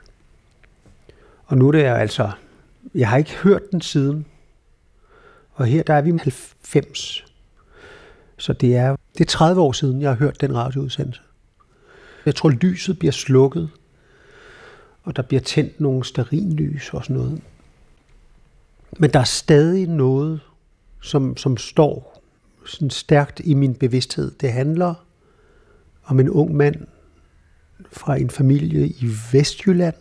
Og 1.45 1.57
nu 1.57 1.67
er 1.67 1.71
det 1.71 1.83
altså, 1.83 2.31
jeg 2.95 3.09
har 3.09 3.17
ikke 3.17 3.35
hørt 3.35 3.71
den 3.71 3.81
siden. 3.81 4.25
Og 5.55 5.65
her 5.65 5.83
der 5.83 5.93
er 5.93 6.01
vi 6.01 6.09
90. 6.09 7.25
Så 8.37 8.53
det 8.53 8.75
er, 8.75 8.95
det 9.17 9.21
er 9.21 9.29
30 9.29 9.61
år 9.61 9.71
siden, 9.71 10.01
jeg 10.01 10.09
har 10.09 10.17
hørt 10.17 10.41
den 10.41 10.55
radioudsendelse. 10.55 11.21
Jeg 12.25 12.35
tror, 12.35 12.49
lyset 12.49 12.99
bliver 12.99 13.11
slukket, 13.11 13.69
og 15.03 15.15
der 15.15 15.21
bliver 15.21 15.41
tændt 15.41 15.79
nogle 15.79 16.05
sterinlys 16.05 16.93
og 16.93 17.03
sådan 17.03 17.15
noget. 17.15 17.41
Men 18.99 19.09
der 19.09 19.19
er 19.19 19.23
stadig 19.23 19.87
noget, 19.87 20.39
som, 21.01 21.37
som 21.37 21.57
står 21.57 22.21
sådan 22.65 22.89
stærkt 22.89 23.41
i 23.43 23.53
min 23.53 23.75
bevidsthed. 23.75 24.31
Det 24.31 24.51
handler 24.51 25.05
om 26.03 26.19
en 26.19 26.29
ung 26.29 26.55
mand 26.55 26.87
fra 27.91 28.15
en 28.15 28.29
familie 28.29 28.87
i 28.87 29.05
Vestjylland. 29.31 29.95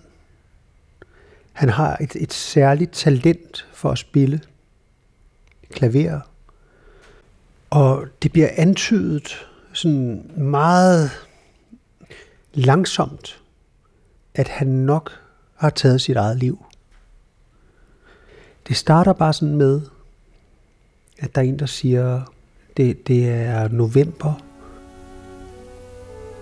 Han 1.53 1.69
har 1.69 1.97
et, 2.01 2.17
et 2.17 2.33
særligt 2.33 2.93
talent 2.93 3.69
for 3.73 3.91
at 3.91 3.99
spille 3.99 4.41
klaver. 5.71 6.21
Og 7.71 8.07
det 8.23 8.33
bliver 8.33 8.49
antydet 8.57 9.47
sådan 9.73 10.31
meget 10.37 11.11
langsomt, 12.55 13.43
at 14.35 14.49
han 14.49 14.67
nok 14.67 15.11
har 15.57 15.71
taget 15.71 16.01
sit 16.01 16.17
eget 16.17 16.39
liv. 16.39 16.65
Det 18.69 18.77
starter 18.77 19.13
bare 19.13 19.33
sådan 19.33 19.57
med, 19.57 19.81
at 21.19 21.35
der 21.35 21.41
er 21.41 21.45
en, 21.47 21.59
der 21.59 21.67
siger, 21.67 22.23
det, 22.77 23.07
det 23.07 23.29
er 23.29 23.69
november, 23.69 24.35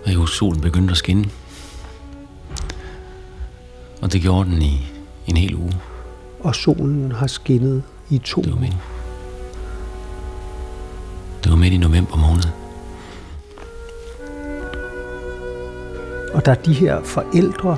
Og 0.05 0.13
jo, 0.13 0.25
solen 0.25 0.61
begyndte 0.61 0.91
at 0.91 0.97
skinne. 0.97 1.25
Og 4.01 4.13
det 4.13 4.21
gjorde 4.21 4.49
den 4.49 4.61
i 4.61 4.91
en 5.27 5.37
hel 5.37 5.55
uge. 5.55 5.73
og 6.39 6.55
solen 6.55 7.11
har 7.11 7.27
skinnet 7.27 7.83
i 8.09 8.17
to 8.17 8.41
det 8.41 8.51
var 8.51 8.92
det 11.43 11.51
var 11.51 11.57
midt 11.57 11.73
i 11.73 11.77
november 11.77 12.17
måned. 12.17 12.43
Og 16.33 16.45
der 16.45 16.51
er 16.51 16.55
de 16.55 16.73
her 16.73 17.03
forældre, 17.03 17.77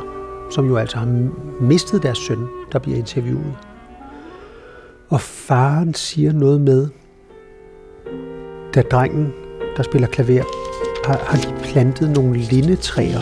som 0.51 0.67
jo 0.67 0.77
altså 0.77 0.97
har 0.97 1.07
mistet 1.61 2.03
deres 2.03 2.17
søn, 2.17 2.47
der 2.71 2.79
bliver 2.79 2.97
interviewet. 2.97 3.53
Og 5.09 5.21
faren 5.21 5.93
siger 5.93 6.31
noget 6.31 6.61
med, 6.61 6.87
da 8.75 8.81
drengen, 8.81 9.33
der 9.77 9.83
spiller 9.83 10.07
klaver, 10.07 10.43
har, 11.05 11.19
har 11.25 11.37
de 11.37 11.63
plantet 11.63 12.09
nogle 12.09 12.37
lindetræer. 12.39 13.21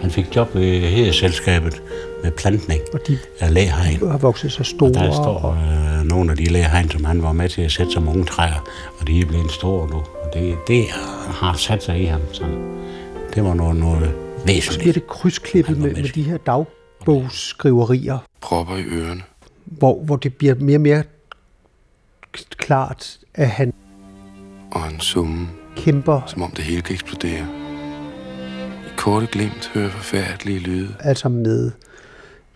Han 0.00 0.10
fik 0.10 0.36
job 0.36 0.54
ved 0.54 0.80
Hedeselskabet 0.80 1.82
med 2.22 2.30
plantning 2.30 2.80
Og 2.92 3.00
de 3.08 3.18
af 3.40 3.54
læhegn. 3.54 4.10
har 4.10 4.18
vokset 4.18 4.52
så 4.52 4.64
store. 4.64 4.88
Og 4.88 4.94
der 4.94 5.12
står 5.12 5.50
øh, 5.50 5.89
nogle 6.04 6.30
af 6.30 6.36
de 6.36 6.44
læhegn, 6.44 6.90
som 6.90 7.04
han 7.04 7.22
var 7.22 7.32
med 7.32 7.48
til 7.48 7.62
at 7.62 7.72
sætte 7.72 7.92
som 7.92 8.08
unge 8.08 8.24
træer, 8.24 8.64
og 9.00 9.06
de 9.06 9.20
er 9.20 9.26
blevet 9.26 9.50
store 9.50 9.88
nu. 9.90 9.96
Og 9.96 10.30
det, 10.34 10.56
det 10.68 10.84
har 11.40 11.56
sat 11.56 11.82
sig 11.82 12.00
i 12.02 12.04
ham. 12.04 12.20
Så 12.32 12.44
det 13.34 13.44
var 13.44 13.54
noget, 13.54 13.76
noget 13.76 14.02
Og 14.08 14.40
så 14.40 14.46
væsentligt. 14.46 14.80
bliver 14.80 14.92
det 14.92 15.06
krydsklippet 15.06 15.78
med, 15.78 15.94
med 15.94 16.08
de 16.08 16.22
her 16.22 16.36
dagbogsskriverier, 16.36 18.18
Propper 18.40 18.76
i 18.76 18.82
ørerne. 18.84 19.22
hvor, 19.64 20.02
hvor 20.04 20.16
det 20.16 20.34
bliver 20.34 20.54
mere 20.54 20.76
og 20.76 20.80
mere 20.80 21.02
klart, 22.56 23.18
at 23.34 23.48
han 23.48 23.72
Og 24.72 24.88
en 24.92 25.00
summe, 25.00 25.48
kæmper 25.76 26.20
som 26.26 26.42
om 26.42 26.50
det 26.50 26.64
hele 26.64 26.82
kan 26.82 26.94
eksplodere. 26.94 27.46
I 28.86 28.90
korte 28.96 29.26
glimt 29.32 29.70
hører 29.74 29.90
forfærdelige 29.90 30.58
lyde, 30.58 30.94
altså 31.00 31.28
med 31.28 31.70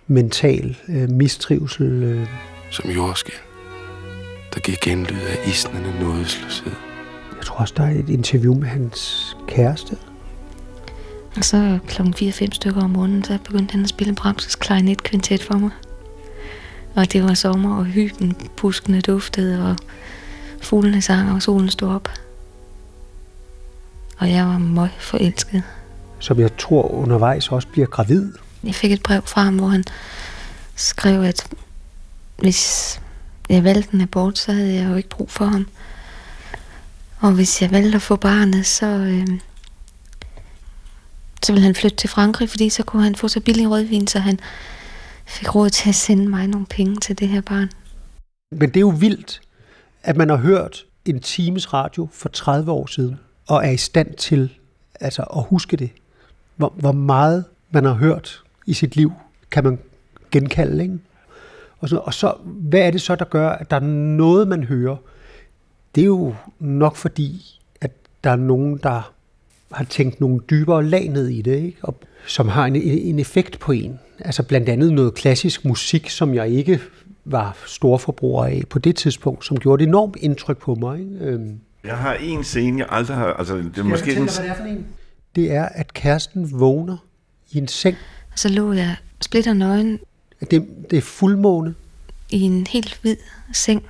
mental 0.07 0.77
øh, 0.89 1.11
mistrivsel. 1.11 2.03
Øh, 2.03 2.27
som 2.71 2.91
jordskæl, 2.91 3.35
der 4.55 4.61
giver 4.61 4.79
genlyd 4.83 5.21
af 5.21 5.49
isnende 5.49 6.01
nådesløshed. 6.01 6.73
jeg 7.37 7.45
tror 7.45 7.57
også, 7.57 7.75
der 7.77 7.83
er 7.85 7.91
et 7.91 8.09
interview 8.09 8.55
med 8.55 8.69
hans 8.69 9.37
kæreste. 9.49 9.97
Og 11.37 11.45
så 11.45 11.79
klokken 11.87 12.15
4-5 12.15 12.49
stykker 12.53 12.83
om 12.83 12.91
morgenen, 12.91 13.25
så 13.25 13.39
begyndte 13.45 13.73
han 13.73 13.83
at 13.83 13.89
spille 13.89 14.17
Brahms' 14.21 14.57
klarinetkvintet 14.59 15.43
for 15.43 15.55
mig. 15.55 15.71
Og 16.95 17.13
det 17.13 17.25
var 17.25 17.35
sommer, 17.35 17.77
og 17.77 17.85
hyben, 17.85 18.37
buskene 18.57 19.01
duftede, 19.01 19.71
og 19.71 19.77
fuglene 20.63 21.03
sang, 21.03 21.33
og 21.33 21.43
solen 21.43 21.71
stod 21.71 21.89
op. 21.89 22.09
Og 24.19 24.31
jeg 24.31 24.47
var 24.47 24.59
møg 24.59 24.89
forelsket. 24.99 25.63
som 26.19 26.41
jeg 26.41 26.57
tror 26.57 26.89
undervejs 26.91 27.49
også 27.49 27.69
bliver 27.69 27.87
gravid. 27.87 28.33
Jeg 28.65 28.75
fik 28.75 28.93
et 28.93 29.03
brev 29.03 29.23
fra 29.23 29.43
ham, 29.43 29.57
hvor 29.57 29.67
han 29.67 29.85
skrev, 30.75 31.23
at 31.23 31.47
hvis 32.37 33.01
jeg 33.49 33.65
valgte 33.65 33.95
en 33.95 34.01
abort, 34.01 34.39
så 34.39 34.53
havde 34.53 34.75
jeg 34.75 34.91
jo 34.91 34.95
ikke 34.95 35.09
brug 35.09 35.31
for 35.31 35.45
ham. 35.45 35.67
Og 37.21 37.33
hvis 37.33 37.63
jeg 37.63 37.71
valgte 37.71 37.97
at 37.97 38.03
få 38.03 38.17
barnet, 38.17 38.67
så, 38.67 38.87
øh, 38.87 39.29
så 41.43 41.53
ville 41.53 41.65
han 41.65 41.75
flytte 41.75 41.97
til 41.97 42.11
Frankrig, 42.11 42.51
fordi 42.51 42.69
så 42.69 42.83
kunne 42.83 43.03
han 43.03 43.15
få 43.15 43.29
så 43.29 43.41
billig 43.41 43.71
rødvin, 43.71 44.07
så 44.07 44.19
han 44.19 44.39
fik 45.27 45.55
råd 45.55 45.71
til 45.71 45.89
at 45.89 45.95
sende 45.95 46.29
mig 46.29 46.47
nogle 46.47 46.67
penge 46.67 46.97
til 46.97 47.19
det 47.19 47.29
her 47.29 47.41
barn. 47.41 47.71
Men 48.51 48.69
det 48.69 48.77
er 48.77 48.81
jo 48.81 48.95
vildt, 48.99 49.41
at 50.03 50.17
man 50.17 50.29
har 50.29 50.37
hørt 50.37 50.85
en 51.05 51.21
times 51.21 51.73
radio 51.73 52.09
for 52.13 52.29
30 52.29 52.73
år 52.73 52.87
siden, 52.87 53.17
og 53.47 53.67
er 53.67 53.71
i 53.71 53.77
stand 53.77 54.15
til 54.15 54.55
altså, 55.01 55.23
at 55.23 55.45
huske 55.49 55.77
det. 55.77 55.91
Hvor, 56.57 56.73
hvor 56.77 56.93
meget 56.93 57.45
man 57.71 57.85
har 57.85 57.93
hørt 57.93 58.43
i 58.67 58.75
sit 58.75 58.97
liv, 58.97 59.13
kan 59.51 59.65
man 59.65 59.79
genkalde, 60.31 60.83
ikke? 60.83 60.99
Og 61.85 61.91
så, 61.91 61.97
og 61.97 62.15
så, 62.15 62.35
hvad 62.45 62.81
er 62.81 62.91
det 62.91 63.01
så, 63.01 63.15
der 63.17 63.25
gør, 63.25 63.49
at 63.49 63.71
der 63.71 63.77
er 63.77 63.81
noget, 64.17 64.49
man 64.49 64.65
hører? 64.65 64.97
Det 65.95 66.01
er 66.01 66.05
jo 66.07 66.35
nok 66.59 66.97
fordi, 66.97 67.61
at 67.81 67.91
der 68.25 68.31
er 68.31 68.37
nogen, 68.37 68.81
der 68.83 69.13
har 69.73 69.85
tænkt 69.85 70.21
nogle 70.21 70.41
dybere 70.51 70.85
lag 70.85 71.09
ned 71.09 71.29
i 71.29 71.43
det, 71.43 71.57
ikke? 71.57 71.77
Og, 71.83 71.95
som 72.27 72.49
har 72.49 72.67
en, 72.67 72.77
en 72.77 73.19
effekt 73.19 73.59
på 73.59 73.73
en. 73.73 73.99
Altså 74.19 74.43
blandt 74.43 74.69
andet 74.69 74.93
noget 74.93 75.15
klassisk 75.15 75.65
musik, 75.65 76.11
som 76.11 76.35
jeg 76.35 76.49
ikke 76.49 76.81
var 77.25 77.57
storforbruger 77.67 78.45
af 78.45 78.63
på 78.71 78.79
det 78.79 78.97
tidspunkt, 78.97 79.45
som 79.45 79.59
gjorde 79.59 79.83
et 79.85 79.89
enormt 79.89 80.17
indtryk 80.21 80.59
på 80.59 80.75
mig. 80.75 80.99
Ikke? 81.01 81.17
Øhm, 81.21 81.61
Jeg 81.85 81.97
har 81.97 82.15
en 82.15 82.45
scene, 82.45 82.79
jeg 82.79 82.87
aldrig 82.91 83.17
har... 83.17 83.27
Altså, 83.27 83.57
det 83.57 83.67
er 83.67 83.71
Skal 83.73 83.85
måske 83.85 84.09
jeg 84.09 84.17
den, 84.17 84.29
fortælle 84.29 84.49
dig, 84.49 84.57
hvad 84.57 84.67
det 84.67 84.73
er 84.73 84.77
for 84.77 84.81
en? 84.81 84.87
Det 85.37 85.53
er, 85.53 85.65
at 85.65 85.95
kæresten 85.95 86.61
vågner 86.61 86.97
i 87.53 87.59
en 87.59 87.69
seng. 87.69 87.97
Og 88.33 88.39
så 88.39 88.49
lå 88.49 88.73
jeg 88.73 88.97
splitter 89.21 89.53
nøgen 89.53 89.99
Det, 90.51 90.67
det 90.91 90.97
er 90.97 91.01
fuldmåne, 91.03 91.75
i 92.31 92.41
en 92.41 92.67
helt 92.67 92.99
hvid 93.03 93.17
seng, 93.53 93.83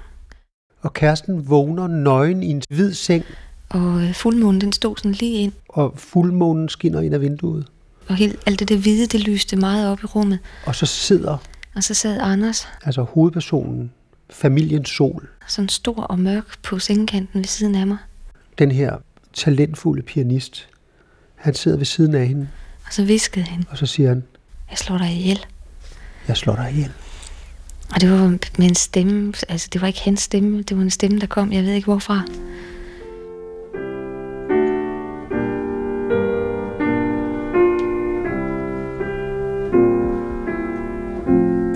og 0.82 0.92
kæresten 0.94 1.48
vågner 1.48 1.86
nøgen 1.86 2.42
i 2.42 2.46
en 2.46 2.62
hvid 2.68 2.94
seng, 2.94 3.24
og 3.68 4.02
øh, 4.02 4.14
fuldmånen 4.14 4.60
den 4.60 4.72
stod 4.72 4.96
sådan 4.96 5.12
lige 5.12 5.32
ind, 5.38 5.52
og 5.68 5.92
fuldmånen 5.96 6.68
skinner 6.68 7.00
ind 7.00 7.14
af 7.14 7.20
vinduet. 7.20 7.66
og 8.08 8.14
helt, 8.16 8.36
alt 8.46 8.58
det 8.58 8.68
der 8.68 8.76
hvide, 8.76 9.06
det 9.06 9.20
lyste 9.20 9.56
meget 9.56 9.88
op 9.92 10.02
i 10.02 10.06
rummet. 10.06 10.38
Og 10.66 10.74
så 10.74 10.86
sidder 10.86 11.38
Og 11.74 11.84
så 11.84 11.94
sad 11.94 12.18
Anders, 12.20 12.68
altså 12.84 13.02
hovedpersonen, 13.02 13.92
familiens 14.30 14.88
sol, 14.88 15.28
sådan 15.48 15.68
stor 15.68 16.02
og 16.02 16.18
mørk 16.18 16.62
på 16.62 16.78
sengekanten 16.78 17.40
ved 17.40 17.46
siden 17.46 17.74
af 17.74 17.86
mig. 17.86 17.96
den 18.58 18.70
her 18.72 18.96
talentfulde 19.32 20.02
pianist. 20.02 20.68
Han 21.34 21.54
sidder 21.54 21.76
ved 21.76 21.86
siden 21.86 22.14
af 22.14 22.26
hende, 22.28 22.48
Og 22.86 22.92
så 22.92 23.04
viskede 23.04 23.44
han, 23.44 23.64
og 23.70 23.78
så 23.78 23.86
siger 23.86 24.08
han, 24.08 24.24
jeg 24.70 24.78
slår 24.78 24.98
dig 24.98 25.10
ihjel. 25.12 25.46
Jeg 26.28 26.37
slår 26.37 26.56
dig 26.56 26.70
ihjel. 26.70 26.92
Og 27.94 28.00
det 28.00 28.10
var 28.10 28.28
med 28.58 28.68
en 28.68 28.74
stemme, 28.74 29.32
altså 29.48 29.68
det 29.72 29.80
var 29.80 29.87
ikke 29.87 30.02
hans 30.04 30.20
stemme, 30.20 30.62
det 30.62 30.76
var 30.76 30.82
en 30.82 30.90
stemme, 30.90 31.18
der 31.18 31.26
kom, 31.26 31.52
jeg 31.52 31.64
ved 31.64 31.72
ikke 31.72 31.84
hvorfra. 31.84 32.22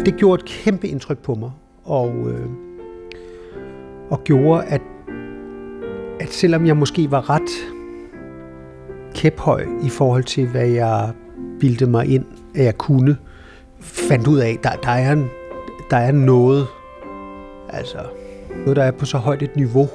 Det 0.04 0.16
gjorde 0.16 0.42
et 0.42 0.48
kæmpe 0.48 0.88
indtryk 0.88 1.18
på 1.18 1.34
mig, 1.34 1.50
og, 1.84 2.30
øh, 2.30 2.46
og 4.10 4.24
gjorde, 4.24 4.64
at, 4.64 4.80
at 6.20 6.32
selvom 6.32 6.66
jeg 6.66 6.76
måske 6.76 7.10
var 7.10 7.30
ret 7.30 7.50
kæphøj 9.14 9.66
i 9.84 9.88
forhold 9.88 10.24
til, 10.24 10.48
hvad 10.48 10.66
jeg 10.66 11.12
bildte 11.60 11.86
mig 11.86 12.06
ind, 12.06 12.24
at 12.54 12.64
jeg 12.64 12.78
kunne, 12.78 13.16
fandt 13.80 14.26
ud 14.26 14.38
af, 14.38 14.58
der, 14.62 14.70
der, 14.70 14.90
er, 14.90 15.12
en, 15.12 15.30
der 15.90 15.96
er 15.96 16.12
noget, 16.12 16.66
altså 17.68 17.98
noget, 18.50 18.76
der 18.76 18.82
er 18.82 18.90
på 18.90 19.06
så 19.06 19.18
højt 19.18 19.42
et 19.42 19.56
niveau, 19.56 19.88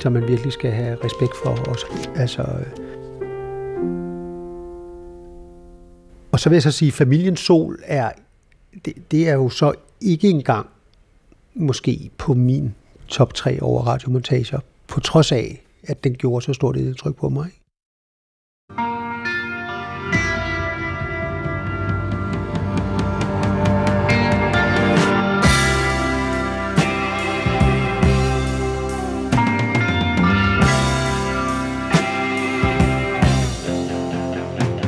som 0.00 0.12
man 0.12 0.28
virkelig 0.28 0.52
skal 0.52 0.70
have 0.70 0.98
respekt 1.04 1.32
for 1.44 1.50
også. 1.70 1.86
Altså, 2.16 2.42
øh. 2.42 2.84
og 6.32 6.40
så 6.40 6.48
vil 6.48 6.56
jeg 6.56 6.62
så 6.62 6.70
sige, 6.70 6.88
at 6.88 6.94
familiens 6.94 7.40
sol 7.40 7.78
er 7.84 8.10
det, 8.84 8.94
det 9.10 9.28
er 9.28 9.34
jo 9.34 9.48
så 9.48 9.72
ikke 10.00 10.28
engang 10.28 10.66
måske 11.54 12.10
på 12.18 12.34
min 12.34 12.74
top 13.08 13.34
3 13.34 13.62
over 13.62 13.82
radiomontager, 13.82 14.60
på 14.88 15.00
trods 15.00 15.32
af, 15.32 15.64
at 15.82 16.04
den 16.04 16.14
gjorde 16.14 16.44
så 16.44 16.52
stort 16.52 16.76
et 16.76 16.86
indtryk 16.86 17.16
på 17.16 17.28
mig. 17.28 17.50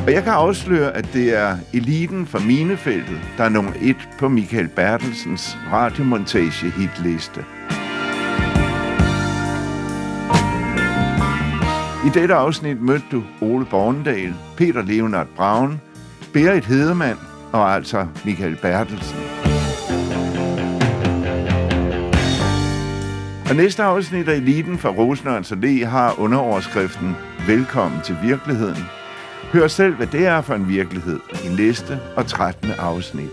Og 0.07 0.13
jeg 0.13 0.23
kan 0.23 0.33
afsløre, 0.33 0.97
at 0.97 1.09
det 1.13 1.37
er 1.37 1.57
eliten 1.73 2.27
fra 2.27 2.39
minefeltet, 2.39 3.21
der 3.37 3.43
er 3.43 3.49
nummer 3.49 3.71
et 3.81 4.09
på 4.19 4.29
Michael 4.29 4.67
Bertelsens 4.67 5.57
radiomontage 5.73 6.69
hitliste. 6.69 7.45
I 12.05 12.19
dette 12.19 12.33
afsnit 12.33 12.81
mødte 12.81 13.05
du 13.11 13.23
Ole 13.41 13.65
Bornedal, 13.65 14.33
Peter 14.57 14.81
Leonard 14.81 15.27
Braun, 15.35 15.81
Berit 16.33 16.65
Hedemann 16.65 17.19
og 17.51 17.75
altså 17.75 18.07
Michael 18.25 18.55
Bertelsen. 18.61 19.19
Og 23.49 23.55
næste 23.55 23.83
afsnit 23.83 24.27
af 24.27 24.35
Eliten 24.35 24.77
fra 24.77 24.89
Rosenørns 24.89 25.51
Allé 25.51 25.85
har 25.85 26.19
underoverskriften 26.19 27.15
Velkommen 27.47 28.01
til 28.01 28.17
virkeligheden. 28.23 28.83
Hør 29.53 29.67
selv, 29.67 29.95
hvad 29.95 30.07
det 30.07 30.25
er 30.25 30.41
for 30.41 30.53
en 30.53 30.69
virkelighed 30.69 31.19
i 31.45 31.55
næste 31.55 31.99
og 32.15 32.27
13. 32.27 32.71
afsnit. 32.79 33.31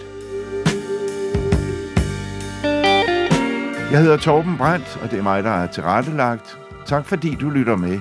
Jeg 3.93 4.03
hedder 4.03 4.17
Torben 4.17 4.57
Brandt, 4.57 4.99
og 5.03 5.11
det 5.11 5.19
er 5.19 5.23
mig, 5.23 5.45
der 5.45 5.51
er 5.51 5.67
tilrettelagt. 5.67 6.59
Tak 6.87 7.07
fordi 7.07 7.35
du 7.41 7.51
lytter 7.51 7.77
med. 7.77 8.01